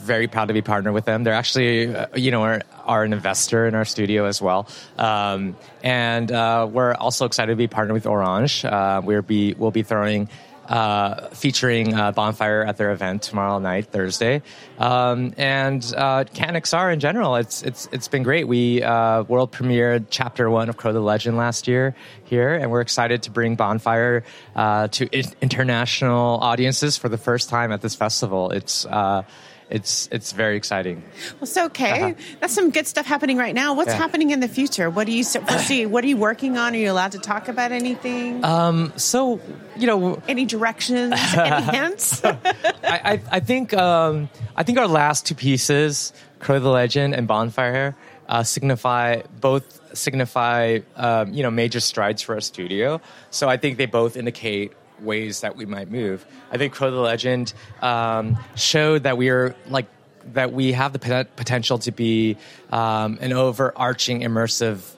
very 0.07 0.29
proud 0.29 0.49
to 0.49 0.55
be 0.55 0.63
partnered 0.63 0.95
with 0.95 1.05
them. 1.05 1.25
They're 1.25 1.35
actually, 1.35 1.95
uh, 1.95 2.07
you 2.15 2.31
know, 2.31 2.43
are, 2.43 2.63
are 2.85 3.03
an 3.05 3.13
investor 3.13 3.67
in 3.67 3.75
our 3.75 3.85
studio 3.85 4.25
as 4.25 4.41
well. 4.41 4.69
Um, 4.97 5.57
and 5.83 6.31
uh, 6.31 6.69
we're 6.71 6.95
also 6.95 7.27
excited 7.27 7.53
to 7.53 7.57
be 7.57 7.67
partnered 7.67 7.95
with 7.95 8.07
Orange. 8.07 8.65
Uh, 8.65 9.03
we'll 9.05 9.23
be 9.23 9.55
we'll 9.55 9.71
be 9.71 9.83
throwing. 9.83 10.29
Uh, 10.69 11.29
featuring 11.29 11.95
uh, 11.95 12.11
Bonfire 12.11 12.65
at 12.65 12.77
their 12.77 12.91
event 12.91 13.23
tomorrow 13.23 13.61
night, 13.61 13.87
Thursday, 13.93 14.43
um, 14.81 15.33
and 15.37 15.95
uh, 15.97 16.25
Cannes 16.35 16.57
XR 16.57 16.93
in 16.93 16.99
general. 16.99 17.37
It's 17.37 17.63
it's 17.63 17.89
it's 17.93 18.09
been 18.09 18.25
great. 18.25 18.49
We 18.49 18.83
uh, 18.83 19.23
world 19.23 19.53
premiered 19.53 20.07
Chapter 20.11 20.51
One 20.51 20.69
of 20.69 20.77
Crow 20.77 20.93
the 20.93 20.99
Legend 20.99 21.37
last 21.37 21.69
year 21.69 21.95
here, 22.25 22.53
and 22.53 22.69
we're 22.73 22.81
excited 22.81 23.23
to 23.23 23.31
bring 23.31 23.55
Bonfire 23.55 24.25
uh, 24.57 24.89
to 24.89 25.07
in- 25.17 25.37
international 25.41 26.41
audiences 26.41 26.97
for 26.97 27.09
the 27.09 27.19
first 27.19 27.49
time 27.49 27.71
at 27.71 27.81
this 27.81 27.95
festival. 27.95 28.51
It's 28.51 28.85
uh, 28.87 29.23
it's 29.69 30.09
it's 30.13 30.33
very 30.33 30.57
exciting. 30.57 31.03
Well, 31.35 31.43
it's 31.43 31.57
okay. 31.57 32.13
Uh-huh. 32.13 32.15
That's 32.41 32.55
some 32.55 32.71
good 32.71 32.87
stuff 32.87 33.05
happening 33.07 33.37
right 33.37 33.55
now. 33.55 33.75
What's 33.75 33.91
Yeah. 33.91 33.97
happening 33.97 34.31
in 34.31 34.41
the 34.41 34.49
future? 34.49 34.89
What 34.91 35.07
do 35.07 35.13
you 35.13 35.21
s- 35.21 35.37
foresee? 35.37 35.87
what 35.87 36.05
are 36.05 36.07
you 36.07 36.17
working 36.17 36.57
on? 36.57 36.75
Are 36.75 36.79
you 36.79 36.91
allowed 36.91 37.13
to 37.13 37.19
talk 37.19 37.49
about 37.49 37.73
anything? 37.73 38.45
Um, 38.45 38.93
so 38.97 39.41
you 39.77 39.87
know, 39.87 40.23
any 40.29 40.45
directions? 40.45 41.15
any 41.37 41.63
hints? 41.77 42.25
I, 42.25 42.39
I, 42.85 43.21
I 43.33 43.41
think 43.41 43.75
um, 43.75 44.29
I 44.57 44.63
think 44.63 44.79
our 44.79 44.87
last 44.89 45.27
two 45.27 45.35
pieces, 45.35 46.13
Crow 46.39 46.61
the 46.61 46.71
Legend 46.71 47.15
and 47.15 47.27
Bonfire, 47.27 47.97
uh, 48.29 48.43
signify 48.45 49.23
both 49.41 49.81
signify 49.97 50.79
um, 50.97 51.33
you 51.33 51.43
know 51.43 51.51
major 51.51 51.81
strides 51.81 52.23
for 52.23 52.35
our 52.35 52.41
studio. 52.41 53.01
So 53.31 53.49
I 53.49 53.57
think 53.57 53.79
they 53.79 53.87
both 53.87 54.17
indicate 54.17 54.73
ways 55.01 55.41
that 55.41 55.57
we 55.57 55.67
might 55.67 55.91
move. 55.91 56.27
I 56.51 56.59
think 56.59 56.73
Crow 56.73 56.91
the 56.91 56.99
Legend 56.99 57.53
um, 57.83 58.39
showed 58.55 59.05
that 59.05 59.17
we 59.17 59.29
are 59.29 59.55
like 59.69 59.87
that 60.33 60.53
we 60.53 60.73
have 60.73 60.93
the 60.93 60.99
pot- 60.99 61.37
potential 61.37 61.79
to 61.79 61.93
be 61.93 62.37
um, 62.71 63.19
an 63.21 63.33
overarching 63.33 64.23
immersive 64.23 64.95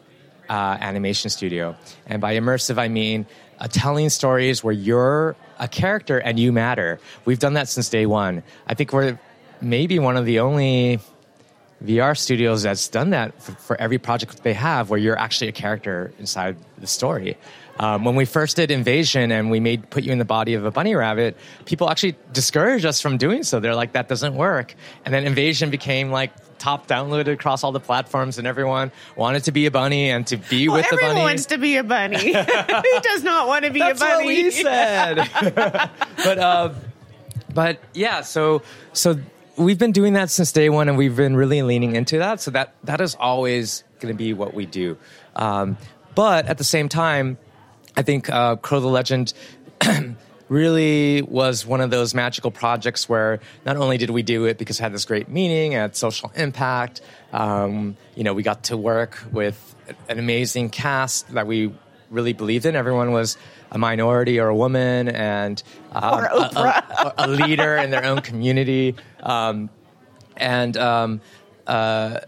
uh, 0.48 0.78
animation 0.80 1.30
studio. 1.30 1.76
And 2.06 2.20
by 2.20 2.34
immersive, 2.36 2.78
I 2.78 2.88
mean 2.88 3.26
uh, 3.58 3.68
telling 3.70 4.08
stories 4.08 4.64
where 4.64 4.72
you're 4.72 5.36
a 5.58 5.68
character 5.68 6.18
and 6.18 6.38
you 6.38 6.52
matter. 6.52 7.00
We've 7.24 7.38
done 7.38 7.54
that 7.54 7.68
since 7.68 7.88
day 7.88 8.06
one. 8.06 8.42
I 8.66 8.74
think 8.74 8.92
we're 8.92 9.18
maybe 9.60 9.98
one 9.98 10.16
of 10.16 10.24
the 10.24 10.40
only 10.40 11.00
VR 11.84 12.16
studios 12.18 12.62
that's 12.62 12.88
done 12.88 13.10
that 13.10 13.40
for, 13.40 13.52
for 13.52 13.80
every 13.80 13.98
project 13.98 14.42
they 14.42 14.54
have, 14.54 14.90
where 14.90 14.98
you're 14.98 15.18
actually 15.18 15.48
a 15.48 15.52
character 15.52 16.12
inside 16.18 16.56
the 16.78 16.86
story. 16.86 17.36
Um, 17.78 18.04
when 18.04 18.16
we 18.16 18.24
first 18.24 18.56
did 18.56 18.72
Invasion 18.72 19.30
and 19.30 19.50
we 19.50 19.60
made 19.60 19.88
put 19.88 20.02
you 20.02 20.10
in 20.10 20.18
the 20.18 20.24
body 20.24 20.54
of 20.54 20.64
a 20.64 20.70
bunny 20.70 20.96
rabbit, 20.96 21.36
people 21.64 21.88
actually 21.88 22.16
discouraged 22.32 22.84
us 22.84 23.00
from 23.00 23.18
doing 23.18 23.44
so. 23.44 23.60
They're 23.60 23.76
like, 23.76 23.92
that 23.92 24.08
doesn't 24.08 24.34
work. 24.34 24.74
And 25.04 25.14
then 25.14 25.24
Invasion 25.24 25.70
became 25.70 26.10
like 26.10 26.32
top 26.58 26.88
downloaded 26.88 27.32
across 27.32 27.62
all 27.62 27.70
the 27.70 27.78
platforms, 27.80 28.38
and 28.38 28.46
everyone 28.46 28.90
wanted 29.14 29.44
to 29.44 29.52
be 29.52 29.66
a 29.66 29.70
bunny 29.70 30.10
and 30.10 30.26
to 30.26 30.36
be 30.36 30.68
well, 30.68 30.78
with 30.78 30.90
the 30.90 30.96
bunny. 30.96 31.06
everyone 31.06 31.24
wants 31.24 31.46
to 31.46 31.58
be 31.58 31.76
a 31.76 31.84
bunny. 31.84 32.32
Who 32.32 33.00
does 33.00 33.22
not 33.22 33.46
want 33.46 33.64
to 33.64 33.70
be 33.70 33.78
That's 33.78 34.00
a 34.00 34.04
bunny? 34.04 34.24
what 34.24 34.26
we 34.26 34.50
said. 34.50 35.16
but 36.16 36.38
uh, 36.38 36.74
but 37.54 37.80
yeah, 37.94 38.22
so 38.22 38.62
so 38.92 39.20
we've 39.58 39.78
been 39.78 39.92
doing 39.92 40.14
that 40.14 40.30
since 40.30 40.52
day 40.52 40.70
one, 40.70 40.88
and 40.88 40.96
we've 40.96 41.16
been 41.16 41.36
really 41.36 41.62
leaning 41.62 41.96
into 41.96 42.18
that. 42.18 42.40
So 42.40 42.50
that 42.52 42.74
that 42.84 43.00
is 43.00 43.14
always 43.14 43.84
going 44.00 44.12
to 44.12 44.16
be 44.16 44.32
what 44.32 44.54
we 44.54 44.66
do. 44.66 44.96
Um, 45.36 45.76
but 46.14 46.46
at 46.46 46.58
the 46.58 46.64
same 46.64 46.88
time, 46.88 47.38
I 47.96 48.02
think 48.02 48.30
uh, 48.30 48.56
Crow 48.56 48.80
the 48.80 48.88
Legend. 48.88 49.34
Really 50.48 51.20
was 51.20 51.66
one 51.66 51.82
of 51.82 51.90
those 51.90 52.14
magical 52.14 52.50
projects 52.50 53.06
where 53.06 53.40
not 53.66 53.76
only 53.76 53.98
did 53.98 54.08
we 54.08 54.22
do 54.22 54.46
it 54.46 54.56
because 54.56 54.80
it 54.80 54.82
had 54.82 54.94
this 54.94 55.04
great 55.04 55.28
meaning 55.28 55.74
and 55.74 55.94
social 55.94 56.32
impact, 56.34 57.02
um, 57.34 57.98
you 58.14 58.24
know, 58.24 58.32
we 58.32 58.42
got 58.42 58.64
to 58.64 58.76
work 58.78 59.22
with 59.30 59.74
an 60.08 60.18
amazing 60.18 60.70
cast 60.70 61.28
that 61.34 61.46
we 61.46 61.74
really 62.10 62.32
believed 62.32 62.66
in. 62.66 62.74
Everyone 62.76 63.12
was 63.12 63.36
a 63.70 63.78
minority 63.78 64.38
or 64.40 64.48
a 64.48 64.56
woman 64.56 65.08
and 65.08 65.62
um, 65.92 66.14
Or 66.14 66.24
a- 66.24 66.38
a, 66.56 67.14
a 67.18 67.28
leader 67.28 67.76
in 67.76 67.90
their 67.90 68.04
own 68.04 68.20
community. 68.22 68.94
Um, 69.22 69.70
and 70.36 70.76
um, 70.76 71.20
uh, 71.66 72.20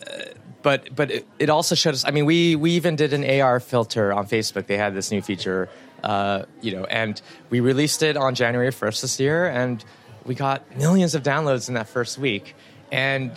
but 0.63 0.95
but 0.95 1.11
it, 1.11 1.27
it 1.39 1.51
also 1.51 1.75
showed 1.75 1.95
us. 1.95 2.05
I 2.05 2.11
mean, 2.11 2.27
we 2.27 2.57
we 2.57 2.73
even 2.73 2.97
did 2.97 3.13
an 3.13 3.25
AR 3.41 3.61
filter 3.61 4.13
on 4.13 4.27
Facebook. 4.27 4.67
They 4.67 4.77
had 4.77 4.95
this 4.95 5.11
new 5.11 5.23
feature, 5.23 5.69
uh, 6.05 6.43
you 6.61 6.73
know, 6.77 6.85
and 6.85 7.21
we 7.49 7.61
released 7.61 8.03
it 8.03 8.17
on 8.17 8.35
January 8.35 8.71
first 8.71 9.01
this 9.03 9.19
year, 9.19 9.47
and 9.47 9.83
we 10.27 10.35
got 10.35 10.77
millions 10.77 11.15
of 11.15 11.23
downloads 11.23 11.69
in 11.69 11.75
that 11.75 11.89
first 11.89 12.19
week, 12.19 12.55
and 12.93 13.31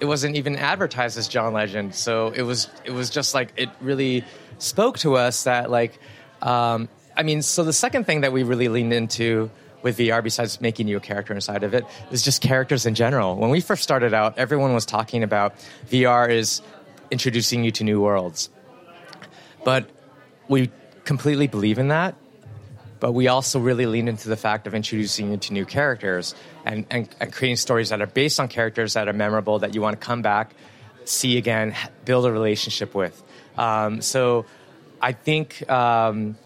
it 0.00 0.04
wasn't 0.04 0.36
even 0.36 0.56
advertised 0.56 1.16
as 1.16 1.28
John 1.28 1.54
Legend. 1.54 1.94
So 1.94 2.28
it 2.28 2.42
was 2.42 2.68
it 2.84 2.90
was 2.90 3.08
just 3.08 3.32
like 3.32 3.54
it 3.56 3.70
really 3.80 4.24
spoke 4.58 4.98
to 4.98 5.16
us 5.16 5.44
that 5.44 5.70
like. 5.70 5.98
Um, 6.42 6.88
I 7.16 7.22
mean, 7.22 7.40
so 7.40 7.64
the 7.64 7.72
second 7.72 8.04
thing 8.04 8.20
that 8.20 8.32
we 8.32 8.42
really 8.42 8.68
leaned 8.68 8.92
into 8.92 9.50
with 9.82 9.98
VR, 9.98 10.22
besides 10.22 10.60
making 10.60 10.86
you 10.86 10.98
a 10.98 11.00
character 11.00 11.32
inside 11.32 11.62
of 11.62 11.72
it, 11.72 11.84
is 12.10 12.22
just 12.22 12.42
characters 12.42 12.84
in 12.84 12.94
general. 12.94 13.36
When 13.36 13.50
we 13.50 13.60
first 13.60 13.82
started 13.82 14.12
out, 14.12 14.36
everyone 14.36 14.74
was 14.74 14.84
talking 14.84 15.22
about 15.22 15.54
VR 15.88 16.28
is 16.28 16.60
introducing 17.10 17.64
you 17.64 17.70
to 17.70 17.84
new 17.84 18.00
worlds. 18.00 18.50
But 19.64 19.88
we 20.48 20.70
completely 21.04 21.46
believe 21.46 21.78
in 21.78 21.88
that. 21.88 22.14
But 22.98 23.12
we 23.12 23.28
also 23.28 23.60
really 23.60 23.86
lean 23.86 24.08
into 24.08 24.28
the 24.28 24.36
fact 24.36 24.66
of 24.66 24.74
introducing 24.74 25.30
you 25.30 25.36
to 25.36 25.52
new 25.52 25.64
characters 25.64 26.34
and, 26.64 26.86
and, 26.90 27.08
and 27.20 27.32
creating 27.32 27.56
stories 27.56 27.90
that 27.90 28.00
are 28.00 28.06
based 28.06 28.40
on 28.40 28.48
characters 28.48 28.94
that 28.94 29.06
are 29.06 29.12
memorable, 29.12 29.58
that 29.58 29.74
you 29.74 29.82
want 29.82 30.00
to 30.00 30.04
come 30.04 30.22
back, 30.22 30.54
see 31.04 31.36
again, 31.36 31.74
build 32.04 32.24
a 32.26 32.32
relationship 32.32 32.94
with. 32.94 33.22
Um, 33.56 34.00
so 34.02 34.46
I 35.00 35.12
think 35.12 35.68
um, 35.70 36.36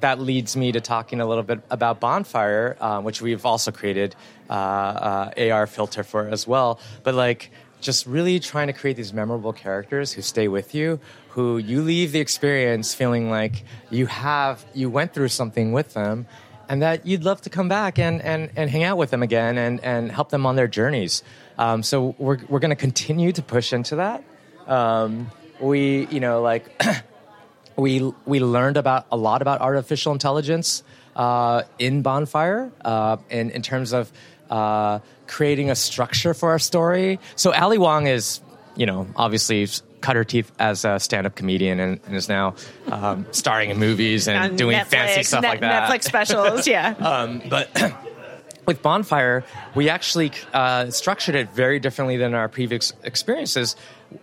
that 0.00 0.20
leads 0.20 0.56
me 0.56 0.72
to 0.72 0.80
talking 0.80 1.20
a 1.20 1.26
little 1.26 1.42
bit 1.42 1.60
about 1.70 2.00
Bonfire, 2.00 2.76
um, 2.80 3.04
which 3.04 3.20
we've 3.20 3.44
also 3.44 3.70
created 3.70 4.14
uh, 4.48 4.52
uh, 4.52 5.50
AR 5.50 5.66
filter 5.66 6.02
for 6.02 6.28
as 6.28 6.46
well. 6.46 6.80
But 7.02 7.14
like, 7.14 7.50
just 7.80 8.06
really 8.06 8.40
trying 8.40 8.66
to 8.66 8.72
create 8.72 8.96
these 8.96 9.12
memorable 9.12 9.52
characters 9.52 10.12
who 10.12 10.22
stay 10.22 10.48
with 10.48 10.74
you, 10.74 10.98
who 11.30 11.58
you 11.58 11.82
leave 11.82 12.12
the 12.12 12.20
experience 12.20 12.92
feeling 12.94 13.30
like 13.30 13.64
you 13.90 14.06
have 14.06 14.64
you 14.74 14.90
went 14.90 15.14
through 15.14 15.28
something 15.28 15.72
with 15.72 15.94
them, 15.94 16.26
and 16.68 16.82
that 16.82 17.06
you'd 17.06 17.24
love 17.24 17.40
to 17.42 17.50
come 17.50 17.68
back 17.68 17.98
and 17.98 18.20
and, 18.22 18.50
and 18.56 18.70
hang 18.70 18.82
out 18.82 18.96
with 18.98 19.10
them 19.10 19.22
again 19.22 19.56
and 19.58 19.82
and 19.84 20.10
help 20.10 20.30
them 20.30 20.44
on 20.44 20.56
their 20.56 20.66
journeys. 20.68 21.22
Um, 21.56 21.82
so 21.82 22.14
we're 22.18 22.38
we're 22.48 22.58
going 22.58 22.70
to 22.70 22.76
continue 22.76 23.32
to 23.32 23.42
push 23.42 23.72
into 23.72 23.96
that. 23.96 24.24
Um, 24.66 25.30
we 25.60 26.06
you 26.06 26.20
know 26.20 26.42
like 26.42 26.82
we 27.76 28.12
we 28.26 28.40
learned 28.40 28.76
about 28.76 29.06
a 29.10 29.16
lot 29.16 29.42
about 29.42 29.60
artificial 29.60 30.12
intelligence 30.12 30.82
uh, 31.16 31.62
in 31.78 32.02
Bonfire, 32.02 32.70
uh, 32.84 33.16
in 33.30 33.50
in 33.50 33.62
terms 33.62 33.92
of 33.92 34.12
uh, 34.50 35.00
creating 35.26 35.70
a 35.70 35.74
structure 35.74 36.34
for 36.34 36.50
our 36.50 36.58
story. 36.58 37.20
So 37.36 37.52
Ali 37.52 37.78
Wong 37.78 38.06
is, 38.06 38.40
you 38.76 38.86
know, 38.86 39.06
obviously 39.16 39.68
cut 40.00 40.16
her 40.16 40.24
teeth 40.24 40.50
as 40.58 40.84
a 40.84 40.98
stand-up 41.00 41.34
comedian 41.34 41.80
and, 41.80 42.00
and 42.06 42.14
is 42.16 42.28
now 42.28 42.54
um, 42.86 43.26
starring 43.32 43.70
in 43.70 43.78
movies 43.78 44.28
and 44.28 44.52
On 44.52 44.56
doing 44.56 44.76
Netflix, 44.76 44.86
fancy 44.86 45.22
stuff 45.24 45.42
Net- 45.42 45.50
like 45.50 45.60
that. 45.60 45.90
Netflix 45.90 46.04
specials, 46.04 46.66
yeah. 46.66 46.94
Um, 47.00 47.42
but 47.48 47.68
with 48.66 48.80
Bonfire, 48.80 49.44
we 49.74 49.88
actually 49.88 50.30
uh, 50.54 50.90
structured 50.90 51.34
it 51.34 51.52
very 51.52 51.80
differently 51.80 52.16
than 52.16 52.34
our 52.34 52.48
previous 52.48 52.92
experiences. 53.02 53.76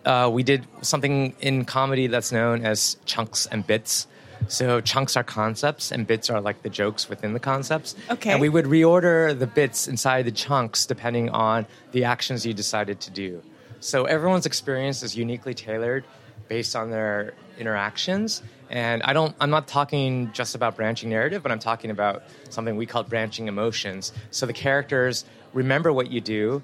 Uh, 0.06 0.30
we 0.32 0.44
did 0.44 0.66
something 0.82 1.36
in 1.40 1.66
comedy 1.66 2.08
that's 2.08 2.32
known 2.32 2.66
as 2.66 2.98
chunks 3.06 3.46
and 3.48 3.66
bits. 3.66 4.08
So 4.48 4.82
chunks 4.82 5.16
are 5.16 5.24
concepts, 5.24 5.92
and 5.92 6.06
bits 6.06 6.30
are 6.30 6.42
like 6.42 6.62
the 6.62 6.70
jokes 6.70 7.10
within 7.10 7.34
the 7.34 7.40
concepts. 7.40 7.96
Okay. 8.10 8.32
And 8.32 8.42
we 8.42 8.50
would 8.50 8.66
reorder 8.66 9.38
the 9.38 9.48
bits 9.48 9.88
inside 9.88 10.26
the 10.26 10.32
chunks 10.32 10.86
depending 10.86 11.30
on 11.30 11.66
the 11.92 12.04
actions 12.04 12.46
you 12.46 12.54
decided 12.54 13.00
to 13.02 13.12
do. 13.12 13.42
So 13.80 14.06
everyone's 14.06 14.46
experience 14.46 15.04
is 15.04 15.16
uniquely 15.16 15.54
tailored 15.54 16.06
based 16.48 16.76
on 16.76 16.92
their 16.92 17.34
interactions. 17.58 18.44
And 18.70 19.04
I 19.04 19.14
don't 19.14 19.36
I'm 19.40 19.50
not 19.50 19.68
talking 19.68 20.32
just 20.34 20.56
about 20.56 20.76
branching 20.76 21.10
narrative, 21.10 21.44
but 21.44 21.52
I'm 21.52 21.60
talking 21.60 21.92
about 21.92 22.24
something 22.50 22.76
we 22.76 22.86
call 22.86 23.04
branching 23.04 23.48
emotions. 23.48 24.12
So 24.32 24.46
the 24.46 24.54
characters 24.54 25.26
remember 25.54 25.94
what 25.94 26.12
you 26.12 26.22
do 26.22 26.64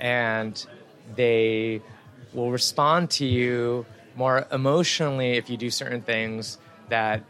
and 0.00 0.64
they 1.14 1.80
will 2.36 2.52
respond 2.52 3.10
to 3.10 3.24
you 3.24 3.84
more 4.14 4.46
emotionally 4.52 5.32
if 5.32 5.50
you 5.50 5.56
do 5.56 5.70
certain 5.70 6.02
things 6.02 6.58
that 6.90 7.24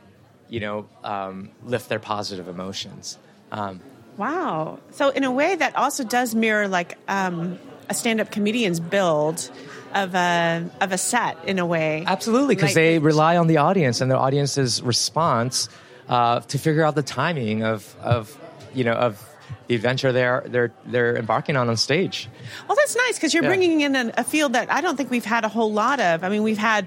you 0.51 0.61
know 0.61 0.87
um, 1.03 1.51
lift 1.64 1.88
their 1.88 1.99
positive 1.99 2.49
emotions. 2.49 3.16
Um, 3.51 3.81
Wow. 4.16 4.79
So 4.92 5.11
in 5.11 5.25
a 5.25 5.31
way, 5.31 5.57
that 5.57 5.77
also 5.77 6.03
does 6.03 6.35
mirror 6.35 6.69
like 6.69 6.97
um, 7.07 7.59
a 7.90 7.95
stand-up 7.95 8.31
comedian's 8.31 8.81
build 8.81 9.51
of 9.95 10.14
a 10.14 10.71
of 10.81 10.92
a 10.92 10.97
set 10.99 11.37
in 11.45 11.59
a 11.59 11.66
way. 11.66 12.03
Absolutely, 12.07 12.55
because 12.55 12.71
Like- 12.71 12.75
they 12.77 12.99
rely 12.99 13.37
on 13.37 13.47
the 13.47 13.59
audience 13.59 14.01
and 14.01 14.11
the 14.11 14.16
audience's 14.16 14.83
response 14.83 15.69
uh, 16.09 16.40
to 16.40 16.59
figure 16.59 16.83
out 16.83 16.95
the 16.95 17.03
timing 17.03 17.62
of, 17.62 17.95
of 18.01 18.35
you 18.75 18.85
know 18.85 18.92
of 18.95 19.23
the 19.69 19.75
adventure 19.75 20.13
they're 20.13 20.45
they're 20.47 20.73
they're 20.87 21.17
embarking 21.17 21.57
on 21.57 21.69
on 21.69 21.77
stage. 21.77 22.29
Well, 22.69 22.77
that's 22.77 22.97
nice 22.97 23.15
because 23.17 23.35
you're 23.35 23.43
Yeah. 23.43 23.49
bringing 23.51 23.81
in 23.81 23.97
a, 23.97 24.13
a 24.19 24.25
field 24.25 24.53
that 24.55 24.71
I 24.73 24.81
don't 24.81 24.97
think 24.97 25.11
we've 25.11 25.25
had 25.25 25.45
a 25.45 25.49
whole 25.49 25.73
lot 25.73 26.01
of. 26.01 26.23
I 26.25 26.29
mean, 26.29 26.43
we've 26.43 26.59
had 26.59 26.87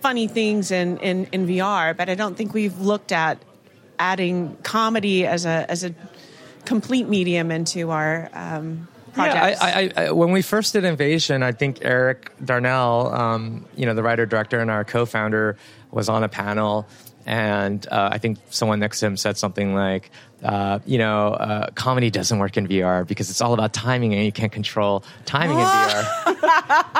funny 0.00 0.28
things 0.28 0.70
in, 0.70 0.98
in, 0.98 1.26
in 1.32 1.46
VR, 1.46 1.96
but 1.96 2.08
I 2.08 2.14
don't 2.14 2.36
think 2.36 2.54
we've 2.54 2.78
looked 2.78 3.10
at 3.12 3.38
adding 3.98 4.56
comedy 4.62 5.26
as 5.26 5.44
a 5.46 5.66
as 5.70 5.84
a 5.84 5.94
complete 6.64 7.08
medium 7.08 7.50
into 7.50 7.90
our 7.90 8.28
um, 8.34 8.86
projects. 9.14 9.58
Yeah, 9.60 9.66
I, 9.66 9.92
I, 9.96 10.04
I, 10.06 10.10
when 10.12 10.30
we 10.32 10.42
first 10.42 10.74
did 10.74 10.84
Invasion, 10.84 11.42
I 11.42 11.52
think 11.52 11.78
Eric 11.82 12.30
Darnell, 12.44 13.12
um, 13.14 13.64
you 13.74 13.86
know, 13.86 13.94
the 13.94 14.02
writer 14.02 14.26
director 14.26 14.60
and 14.60 14.70
our 14.70 14.84
co-founder, 14.84 15.56
was 15.90 16.08
on 16.10 16.22
a 16.22 16.28
panel, 16.28 16.86
and 17.28 17.86
uh, 17.92 18.08
I 18.10 18.16
think 18.16 18.38
someone 18.48 18.80
next 18.80 19.00
to 19.00 19.06
him 19.06 19.16
said 19.18 19.36
something 19.36 19.74
like, 19.74 20.10
uh, 20.42 20.78
"You 20.86 20.96
know, 20.96 21.34
uh, 21.34 21.70
comedy 21.74 22.10
doesn't 22.10 22.38
work 22.38 22.56
in 22.56 22.66
VR 22.66 23.06
because 23.06 23.28
it's 23.28 23.42
all 23.42 23.52
about 23.52 23.74
timing, 23.74 24.14
and 24.14 24.24
you 24.24 24.32
can't 24.32 24.50
control 24.50 25.04
timing 25.26 25.58
in 25.58 25.64
VR." 25.64 26.24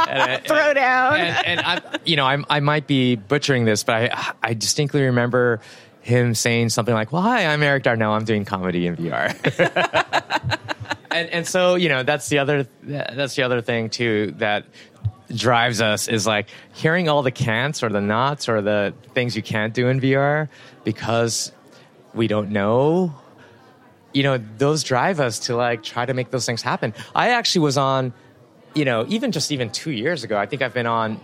And 0.08 0.22
I- 0.22 0.36
Throw 0.46 0.74
down. 0.74 1.14
and, 1.16 1.46
and 1.46 1.60
I, 1.60 1.80
you 2.04 2.16
know, 2.16 2.24
I, 2.26 2.38
I 2.50 2.60
might 2.60 2.86
be 2.86 3.16
butchering 3.16 3.64
this, 3.64 3.84
but 3.84 4.10
I, 4.12 4.32
I 4.42 4.54
distinctly 4.54 5.02
remember 5.02 5.60
him 6.02 6.34
saying 6.34 6.68
something 6.70 6.94
like, 6.94 7.10
"Well, 7.10 7.22
hi, 7.22 7.46
I'm 7.46 7.62
Eric 7.62 7.84
Darnell. 7.84 8.12
I'm 8.12 8.24
doing 8.24 8.44
comedy 8.44 8.86
in 8.86 8.96
VR." 8.96 9.32
and 11.10 11.28
and 11.30 11.46
so 11.46 11.74
you 11.76 11.88
know, 11.88 12.02
that's 12.02 12.28
the 12.28 12.38
other 12.38 12.66
that's 12.82 13.34
the 13.34 13.42
other 13.44 13.62
thing 13.62 13.88
too 13.88 14.34
that 14.38 14.64
drives 15.34 15.80
us 15.80 16.08
is 16.08 16.26
like 16.26 16.48
hearing 16.74 17.08
all 17.08 17.22
the 17.22 17.30
can'ts 17.30 17.82
or 17.82 17.88
the 17.88 18.00
nots 18.00 18.48
or 18.48 18.62
the 18.62 18.94
things 19.14 19.36
you 19.36 19.42
can't 19.42 19.74
do 19.74 19.88
in 19.88 20.00
VR 20.00 20.48
because 20.84 21.52
we 22.14 22.26
don't 22.26 22.50
know. 22.50 23.14
You 24.12 24.22
know 24.22 24.38
those 24.38 24.82
drive 24.82 25.20
us 25.20 25.38
to 25.40 25.56
like 25.56 25.82
try 25.82 26.06
to 26.06 26.14
make 26.14 26.30
those 26.30 26.46
things 26.46 26.62
happen. 26.62 26.94
I 27.14 27.30
actually 27.30 27.62
was 27.62 27.76
on 27.76 28.12
you 28.74 28.84
know 28.84 29.04
even 29.08 29.32
just 29.32 29.50
even 29.50 29.70
two 29.70 29.90
years 29.90 30.24
ago 30.24 30.36
i 30.36 30.44
think 30.44 30.60
i've 30.60 30.74
been 30.74 30.86
on 30.86 31.18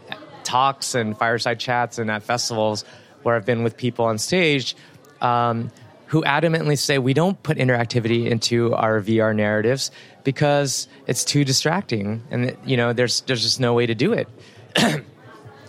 talks 0.44 0.94
and 0.94 1.16
fireside 1.16 1.60
chats 1.60 1.98
and 1.98 2.10
at 2.10 2.22
festivals 2.22 2.84
where 3.22 3.36
i've 3.36 3.46
been 3.46 3.62
with 3.62 3.76
people 3.76 4.04
on 4.04 4.18
stage. 4.18 4.76
Um, 5.20 5.70
who 6.14 6.22
adamantly 6.22 6.78
say 6.78 6.98
we 6.98 7.12
don't 7.12 7.42
put 7.42 7.58
interactivity 7.58 8.30
into 8.30 8.72
our 8.74 9.00
vr 9.00 9.34
narratives 9.34 9.90
because 10.22 10.86
it's 11.06 11.24
too 11.24 11.44
distracting 11.44 12.22
and 12.30 12.56
you 12.64 12.76
know 12.76 12.92
there's 12.92 13.22
there's 13.22 13.42
just 13.42 13.58
no 13.58 13.74
way 13.74 13.84
to 13.84 13.94
do 13.94 14.12
it 14.12 14.28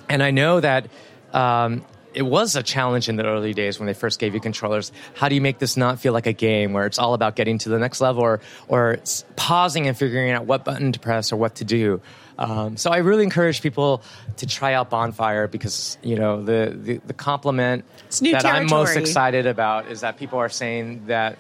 and 0.10 0.24
I 0.24 0.32
know 0.32 0.60
that 0.60 0.88
um, 1.34 1.86
it 2.14 2.24
was 2.24 2.56
a 2.56 2.64
challenge 2.64 3.10
in 3.10 3.18
the 3.18 3.26
early 3.26 3.54
days 3.54 3.80
when 3.80 3.88
they 3.88 3.94
first 3.94 4.20
gave 4.20 4.34
you 4.34 4.40
controllers. 4.40 4.92
How 5.16 5.30
do 5.30 5.36
you 5.36 5.42
make 5.42 5.60
this 5.60 5.76
not 5.76 6.00
feel 6.00 6.14
like 6.14 6.28
a 6.28 6.34
game 6.34 6.74
where 6.74 6.86
it's 6.86 6.98
all 6.98 7.14
about 7.14 7.36
getting 7.36 7.58
to 7.60 7.70
the 7.70 7.80
next 7.80 8.02
level 8.02 8.24
or, 8.24 8.40
or 8.68 8.98
pausing 9.36 9.88
and 9.88 9.98
figuring 9.98 10.32
out 10.32 10.46
what 10.46 10.64
button 10.64 10.92
to 10.94 11.00
press 11.00 11.32
or 11.32 11.36
what 11.36 11.56
to 11.56 11.66
do? 11.66 12.02
Um, 12.38 12.78
so 12.78 12.92
I 12.92 12.98
really 12.98 13.24
encourage 13.24 13.62
people 13.62 14.02
to 14.38 14.46
try 14.46 14.74
out 14.74 14.90
Bonfire 14.90 15.48
because 15.48 15.98
you 16.04 16.16
know 16.16 16.44
the 16.44 16.76
the, 16.76 16.98
the 17.06 17.14
compliment 17.14 17.86
that 18.22 18.46
I'm 18.46 18.68
most 18.68 18.96
excited 18.98 19.46
about 19.46 19.88
is 19.88 20.02
that 20.02 20.18
people 20.18 20.40
are 20.40 20.50
saying 20.50 21.06
that 21.08 21.38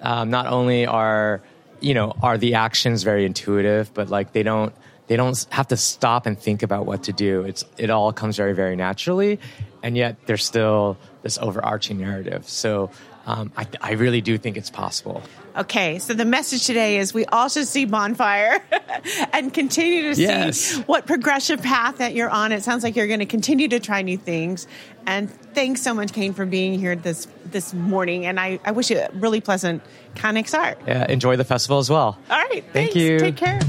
um, 0.00 0.30
not 0.30 0.46
only 0.46 0.86
are 0.86 1.42
you 1.80 1.94
know 1.94 2.14
are 2.22 2.38
the 2.38 2.54
actions 2.54 3.02
very 3.02 3.26
intuitive, 3.26 3.92
but 3.92 4.08
like 4.08 4.32
they 4.32 4.42
don't 4.42 4.72
they 5.06 5.16
don't 5.16 5.46
have 5.50 5.68
to 5.68 5.76
stop 5.76 6.26
and 6.26 6.38
think 6.38 6.62
about 6.62 6.86
what 6.86 7.04
to 7.04 7.12
do. 7.12 7.42
It's 7.42 7.64
it 7.76 7.90
all 7.90 8.12
comes 8.12 8.36
very 8.36 8.54
very 8.54 8.76
naturally, 8.76 9.38
and 9.82 9.96
yet 9.96 10.16
there's 10.26 10.44
still 10.44 10.96
this 11.22 11.36
overarching 11.38 11.98
narrative. 11.98 12.48
So 12.48 12.90
um, 13.28 13.52
I, 13.58 13.66
I 13.82 13.92
really 13.92 14.22
do 14.22 14.38
think 14.38 14.56
it's 14.56 14.70
possible. 14.70 15.22
Okay, 15.54 15.98
so 15.98 16.14
the 16.14 16.24
message 16.24 16.64
today 16.64 16.96
is 16.96 17.12
we 17.12 17.26
all 17.26 17.50
should 17.50 17.68
see 17.68 17.84
Bonfire 17.84 18.62
and 19.34 19.52
continue 19.52 20.14
to 20.14 20.52
see 20.54 20.80
what 20.82 21.06
progressive 21.06 21.62
path 21.62 21.98
that 21.98 22.14
you're 22.14 22.30
on. 22.30 22.52
It 22.52 22.62
sounds 22.62 22.82
like 22.82 22.96
you're 22.96 23.06
going 23.06 23.18
to 23.18 23.26
continue 23.26 23.68
to 23.68 23.80
try 23.80 24.00
new 24.00 24.16
things. 24.16 24.66
And 25.06 25.30
thanks 25.30 25.82
so 25.82 25.92
much, 25.92 26.14
Kane, 26.14 26.32
for 26.32 26.46
being 26.46 26.78
here 26.78 26.96
this 26.96 27.28
this 27.44 27.74
morning. 27.74 28.24
And 28.24 28.40
I, 28.40 28.60
I 28.64 28.70
wish 28.70 28.90
you 28.90 28.98
a 28.98 29.10
really 29.12 29.42
pleasant 29.42 29.82
Cannes 30.14 30.44
XR. 30.44 30.76
Yeah, 30.86 31.10
enjoy 31.10 31.36
the 31.36 31.44
festival 31.44 31.78
as 31.78 31.90
well. 31.90 32.18
All 32.30 32.38
right, 32.38 32.64
Thank 32.72 32.92
thanks. 32.92 32.96
you. 32.96 33.18
Take 33.18 33.36
care. 33.36 33.60